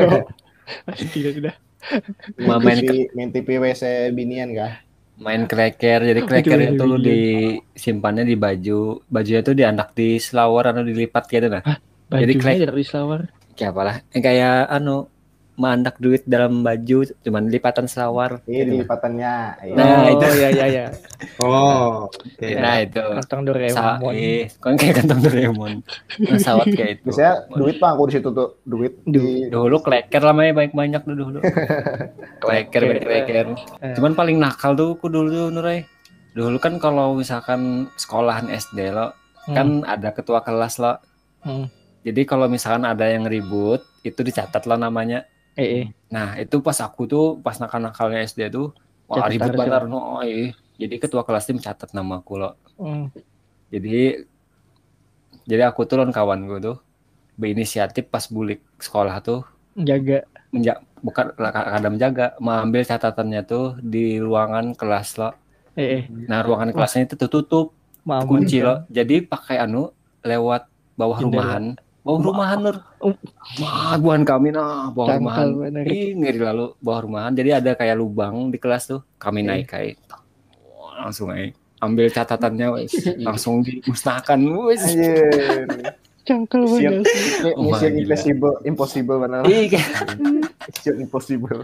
[0.92, 1.54] Tidak sudah.
[2.36, 3.82] Cuma main TV, main TV WC
[4.12, 4.74] binian kah?
[5.18, 10.86] main kreker jadi kreker itu lu disimpannya di baju bajunya tuh dianak di selawar atau
[10.86, 11.58] dilipat gitu nah
[12.06, 13.20] Jadi Bajunya dari selawar.
[13.58, 15.10] kayak apalah Eh, kayak anu
[15.58, 18.38] mandak duit dalam baju cuman lipatan selawar.
[18.46, 19.34] Iya di lipatannya.
[19.66, 19.74] Iya.
[19.74, 20.26] Nah, oh, itu.
[20.38, 20.86] iya iya iya.
[21.44, 22.48] oh oke.
[22.54, 23.02] Nah itu.
[23.02, 24.12] Kantong Doraemon.
[24.14, 25.72] eh, kan kayak kantong Doraemon?
[26.22, 27.10] Nah, sawat kayak itu.
[27.10, 31.16] Biasanya duit bang aku di situ tuh duit di dulu kleker lamanya banyak banyak tuh
[31.18, 31.38] dulu.
[32.42, 33.46] Kleker banyak kleker.
[33.82, 33.94] Eh.
[33.98, 35.82] cuman paling nakal tuh aku dulu tuh Nurai
[36.38, 39.10] dulu kan kalau misalkan sekolahan SD lo
[39.50, 41.00] kan ada ketua kelas lo.
[41.42, 41.66] Hmm.
[42.04, 45.26] jadi kalau misalkan ada yang ribut itu dicatat lo namanya
[45.58, 45.86] Eh, eh.
[46.06, 48.70] nah itu pas aku tuh pas nakal-nakalnya SD tuh
[49.10, 50.54] wah Catat harus banget no eh.
[50.78, 53.10] jadi ketua kelas tim catat nama aku lo Hmm.
[53.74, 54.22] jadi
[55.50, 56.76] jadi aku lawan kawan gue tuh
[57.34, 59.42] berinisiatif pas bulik sekolah tuh
[59.74, 60.22] Jaga.
[60.54, 65.34] menja bukan kadang menjaga mengambil catatannya tuh di ruangan kelas lo
[65.74, 66.02] Eh, eh.
[66.26, 67.74] nah ruangan kelasnya itu tutup
[68.26, 69.90] kunci lo jadi pakai anu
[70.22, 71.42] lewat bawah Jendela.
[71.42, 71.64] rumahan
[72.08, 73.12] bawah rumahan nur Um.
[73.58, 75.52] wah buan kami nah bawah rumahan.
[75.84, 79.48] Ih, ngeri lalu bawah rumahan jadi ada kayak lubang di kelas tuh kami Iya.
[79.54, 80.00] naik kayak
[80.98, 82.90] langsung aja ambil catatannya wes
[83.28, 84.82] langsung dimusnahkan wes
[86.28, 87.08] Mission, banget.
[87.56, 89.40] Oh, mission impossible, impossible benar.
[89.44, 90.20] Ih, kayak-
[90.66, 91.60] Mission impossible.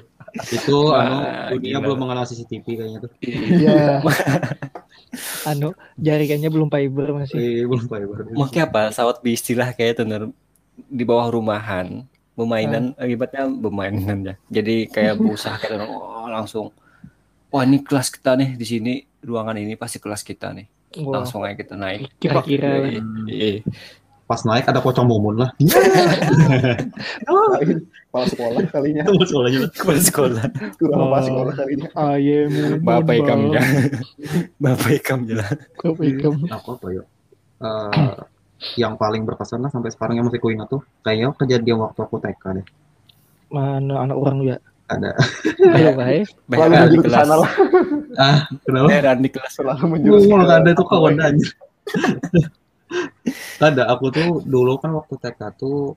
[0.47, 1.17] itu anu
[1.53, 4.01] dunia belum mengenal CCTV kayaknya tuh Iya.
[5.51, 7.37] anu jaringannya belum fiber masih.
[7.39, 10.31] eh, belum baru makanya apa sawat istilah kayak Nur.
[10.75, 12.03] di bawah rumahan
[12.35, 13.07] permainan Ah.
[13.07, 16.75] akibatnya permainan ya jadi kayak berusaha kayak oh, langsung
[17.55, 18.93] wah ini kelas kita nih di sini
[19.23, 20.67] ruangan ini pasti kelas kita nih
[21.03, 22.87] Wah, langsung aja kita naik kira-kira.
[22.87, 23.61] Iya, iya.
[24.25, 25.51] Pas naik ada pocong mumun lah
[28.05, 29.03] Kepala sekolah kalinya.
[29.21, 29.71] Sekolahnya lah.
[29.71, 30.45] kepala sekolah
[30.79, 31.21] Kurang apa Oh.
[31.21, 31.89] sekolah kalinya.
[31.95, 32.51] Ayam.
[32.87, 33.63] bapak ikam ya
[34.57, 36.35] bapak ikam jalan Bapak ikam.
[36.49, 37.05] apa apa ya
[37.57, 38.13] Eh,
[38.77, 42.43] yang paling berkesan lah sampai sekarang yang masih kuingat tuh kayaknya kejadian waktu aku TK
[42.55, 42.67] deh
[43.49, 44.57] Mana anak orang juga.
[44.87, 45.17] ada
[45.71, 46.29] Ayo baik.
[46.45, 47.51] di menjurus ke kelas sana lah.
[48.17, 50.23] ah kenapa heran di kelas Selalu menjurus.
[50.25, 51.49] Oh, ke- ada tuh kawan aja.
[53.63, 55.97] Ada, aku tuh dulu kan waktu TK tuh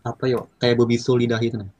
[0.00, 1.70] apa yo kayak bebisu lidah itu nah.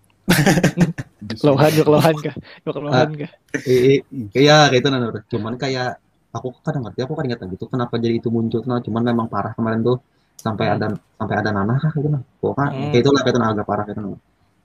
[1.43, 2.35] Lohan, yuk lohan kah?
[2.65, 3.31] Yuk lohan kah?
[3.67, 4.99] Iya kayak itu nah.
[5.03, 5.17] Nur.
[5.27, 5.99] Cuman kayak
[6.31, 8.79] aku kadang ngerti, aku kadang ingat gitu kenapa jadi itu muncul nah.
[8.85, 9.99] Cuman memang parah kemarin tuh
[10.39, 10.87] sampai ada
[11.19, 12.23] sampai ada nanah kah gitu nah.
[12.41, 12.91] Pokoknya Hmm.
[12.95, 14.21] kayak itu lah kayak itu nah, agak parah kayak itu nah.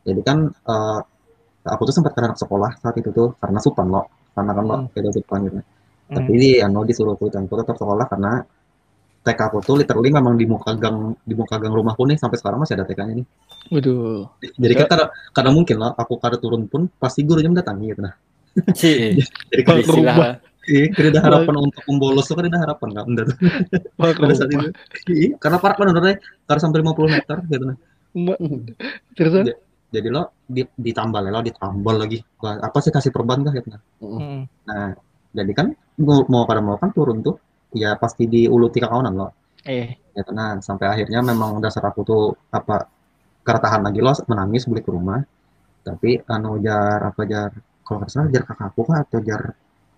[0.05, 0.99] Jadi kan eh,
[1.65, 4.05] aku tuh sempat kena anak sekolah saat itu tuh karena supan lo,
[4.37, 4.87] karena kan lo Hmm.
[4.93, 5.57] kayak itu supan gitu.
[5.59, 6.15] Hmm.
[6.15, 8.31] Tapi di anu disuruh aku aku tetap sekolah karena
[9.25, 12.61] TK aku tuh literally memang di muka gang di muka gang rumahku nih sampai sekarang
[12.61, 13.27] masih ada TK-nya nih.
[13.73, 14.29] Waduh.
[14.37, 18.13] Jadi kan kadang, kadang mungkin lah aku kada turun pun pasti gurunya mendatangi gitu nah.
[18.77, 19.17] sih
[19.51, 20.37] Jadi kan istilah
[20.69, 23.05] iya, kada ada harapan untuk membolos tuh kada ada harapan nggak
[23.97, 24.67] Wah, pada saat itu.
[25.09, 26.15] Iya, karena parah kan benernya
[26.45, 27.77] karena sampai 50 meter gitu nah.
[29.17, 29.33] Terus?
[29.41, 29.55] Iya.
[29.89, 32.21] Jadi lo di, ditambal ya lo ditambal lagi.
[32.41, 33.81] Apa sih kasih perban kah gitu nah.
[34.69, 34.89] Nah,
[35.33, 37.41] jadi kan mau, mau pada mau kan turun tuh
[37.75, 39.27] ya pasti diuluti ke kawanan lo.
[39.67, 40.63] Eh, ya tenang.
[40.63, 42.87] Sampai akhirnya memang dasar aku tuh apa
[43.43, 43.99] karena tahan lagi.
[43.99, 45.19] Lo menangis balik ke rumah.
[45.85, 47.51] Tapi anu jar apa jar
[47.85, 49.41] kalau nggak salah jar kakakku kah atau jar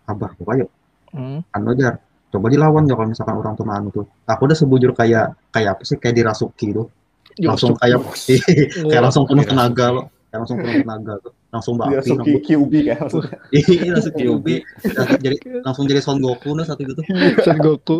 [0.09, 0.71] abahku kah yuk?
[1.07, 1.39] Hmm.
[1.55, 4.05] anu jar coba dilawan ya kalau misalkan orang tuh anu tuh.
[4.27, 6.91] Aku udah sebujur kayak kayak apa sih kayak dirasuki tuh.
[7.39, 8.03] Langsung kayak
[8.91, 12.43] kayak langsung penuh tenaga lo kayak langsung penuh tenaga tuh langsung Dia bapi langsung rambut
[12.43, 12.99] QB kan
[13.55, 14.45] iya langsung QB
[14.83, 17.05] Langsung jadi langsung jadi Son Goku nah saat itu tuh
[17.43, 17.97] Son Goku.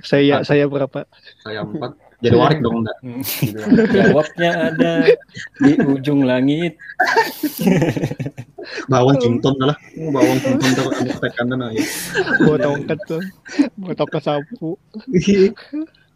[0.00, 1.04] saya saya berapa?
[1.44, 1.92] saya empat.
[2.24, 2.96] Jadi warik dong enggak
[3.92, 4.92] Jawabnya ada
[5.60, 6.80] di ujung langit.
[8.88, 9.76] bawang cinton lah.
[9.94, 11.84] Bawang cinton terus ada tekan dan ya
[12.40, 13.22] Bawa tongkat tuh.
[13.76, 14.80] Bawa tongkat sapu.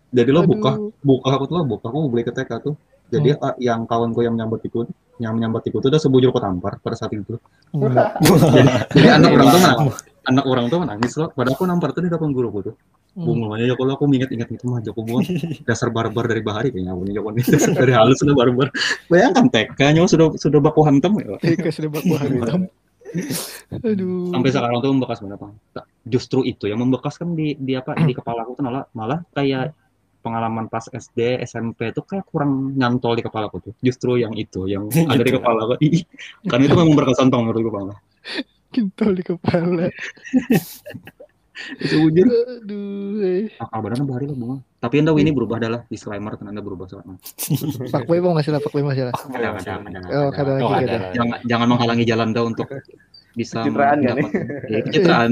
[0.08, 0.80] jadi lo buka.
[1.04, 2.74] Buka aku tuh buka aku beli ke TK tuh.
[3.12, 4.88] Jadi ah, yang kawanku yang menyambat ikut
[5.20, 7.36] yang menyambat ikut itu udah sebujur kok tampar pada saat itu.
[7.76, 8.66] Jadi,
[8.96, 9.60] jadi anak orang tuh
[10.26, 11.28] anak orang tuh nangis loh.
[11.30, 12.74] Padahal aku nampar tuh di depan guruku tuh.
[13.10, 15.18] Bunga aja ya kalau aku inget-inget itu mah Joko gua
[15.66, 18.68] dasar barbar dari bahari kayaknya aku nih Joko nih dasar dari halus sudah barbar.
[19.10, 21.34] Bayangkan TK nya sudah sudah baku hantam ya.
[21.42, 22.70] Eka sudah baku hantam.
[23.74, 24.30] Aduh.
[24.30, 25.54] sampai sekarang tuh membekas banget Bang.
[26.06, 29.74] Justru itu yang membekas kan di di apa di kepala aku tuh malah malah kayak
[30.20, 34.64] pengalaman pas SD SMP tuh kayak kurang nyantol di kepala aku tuh justru yang itu
[34.64, 35.36] yang ada di Gitu.
[35.36, 35.74] kepala aku
[36.46, 37.88] karena itu memang berkesan banget menurut gue Bang.
[38.70, 39.86] Kintol di kepala.
[41.76, 43.20] itu jujur Aduh.
[43.20, 43.52] eh.
[43.54, 47.20] akal badan bahari lah bunga tapi anda ini berubah adalah disclaimer kan anda berubah soalnya
[47.92, 49.14] Pak Boy mau ngasih lah, Pak Boy masih lah.
[49.18, 49.28] Oh,
[49.60, 49.92] jangan.
[50.32, 50.88] kada lagi Oh, kada.
[50.88, 50.98] ada.
[51.12, 52.64] jangan jangan menghalangi jalan anda untuk
[53.30, 54.16] bisa Pencitraan kan,
[54.72, 55.30] ya, pencitraan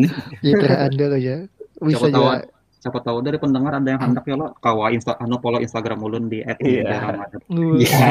[0.84, 1.36] Anda loh ya.
[1.78, 2.38] Bisa Siapa tahu juga.
[2.78, 6.26] Siapa tahu dari pendengar ada yang hendak ya lo kawa insta anu follow instagram ulun
[6.26, 6.86] di Iya.
[6.96, 8.08] @ramadan Wah, Iya.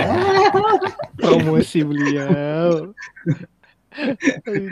[1.17, 2.91] Promosi beliau.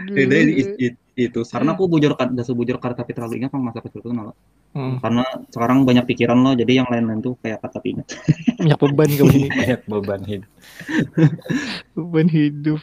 [0.08, 3.80] Jadi i- i- itu karena aku bujur kan dasar bujur karena tapi terlalu ingat masa
[3.80, 4.36] kecil itu nala.
[4.76, 8.12] Hmm, Karena sekarang banyak pikiran lo jadi yang lain-lain tuh kayak kata ingat.
[8.60, 9.48] banyak beban kamu ini.
[9.56, 10.52] Banyak beban hidup.
[11.96, 12.80] Beban hidup.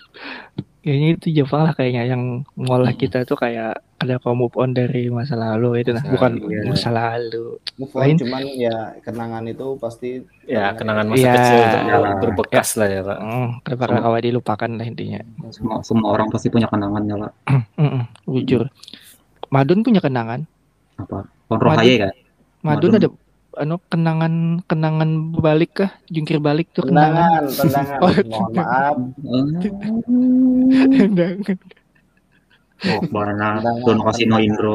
[0.82, 2.22] Kayaknya itu Jepang lah kayaknya yang
[2.52, 6.50] ngolah kita tuh kayak ada kau move on dari masa lalu itu nah bukan lalu,
[6.50, 6.62] iya.
[6.66, 7.54] masa lalu.
[7.78, 8.16] Move on, Lain.
[8.18, 11.32] cuman ya kenangan itu pasti Ya, kenangan masa Iya.
[11.32, 12.14] kecil untuk Ya.
[12.18, 13.18] berbekas lah ya, Pak.
[13.22, 14.02] Hmm, Sama.
[14.02, 15.20] kau dilupakan lah intinya.
[15.54, 17.30] Semua, semua orang pasti punya kenangan ya lah.
[18.34, 18.66] Jujur.
[19.54, 20.50] Madun punya kenangan.
[20.98, 21.30] Apa?
[21.46, 22.12] Kon Rohaye kan?
[22.66, 22.98] Madun, Madun.
[22.98, 23.08] ada
[23.58, 25.90] anu kenangan kenangan balik kah?
[26.08, 27.48] Jungkir balik tuh kenangan.
[27.48, 28.00] tendangan, tendangan.
[28.02, 28.96] Oh, Mohon maaf.
[30.96, 31.58] Kenangan.
[32.82, 33.84] Oh, barana Tendangan.
[33.86, 34.74] Dono Kasino Indro.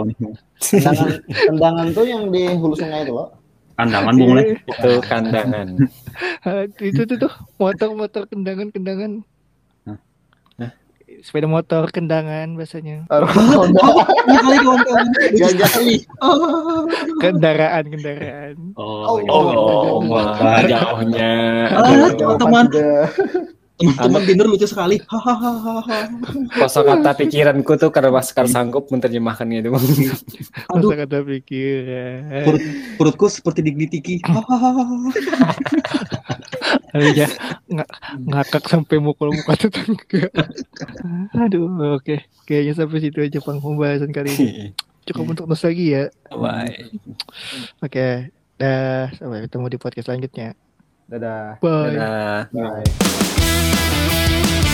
[0.61, 3.27] Tendangan, tendangan tuh yang di hulu sungai itu loh.
[3.77, 4.43] Kandangan bung le.
[4.57, 5.67] Itu kandangan.
[6.89, 9.21] Itu tuh tuh motor-motor kendangan-kendangan.
[9.21, 9.36] Hah?
[11.27, 13.03] Sepeda motor kendangan bahasanya.
[13.11, 13.83] Honda,
[14.31, 15.07] Ya kali kawan-kawan.
[15.35, 15.97] gagali.
[17.19, 18.55] Kendaraan, kendaraan.
[18.79, 19.27] Oh, iya.
[19.27, 21.31] Oh, mah jauhnya.
[21.67, 22.39] Ah, Aduh,
[23.77, 24.21] teman-teman.
[24.25, 24.97] Tinder lucu sekali.
[25.05, 26.09] Hahaha.
[26.57, 29.69] Kosakata pikiranku tuh karena sekarang sanggup menerjemahkannya itu.
[30.73, 30.89] Aduh.
[30.91, 32.43] Masa kata pikiran.
[32.45, 32.61] Perut,
[32.97, 34.19] perutku seperti dignitiki.
[34.25, 34.83] Hahaha.
[36.97, 37.27] Aduh, ya,
[37.69, 37.91] ng-
[38.31, 40.27] ngakak sampai mukul muka tetangga.
[41.37, 42.25] Aduh, oke.
[42.49, 44.49] Kayaknya sampai situ aja pang pembahasan kali ini.
[45.07, 46.11] Cukup untuk nostalgia.
[46.33, 46.91] Bye.
[47.79, 48.33] Oke.
[48.57, 50.57] Dah, sampai ketemu di podcast selanjutnya.
[51.07, 51.59] Dadah.
[51.63, 51.95] Bye.
[51.95, 52.51] Dadah.
[52.51, 52.83] Bye.
[52.83, 54.67] Bye.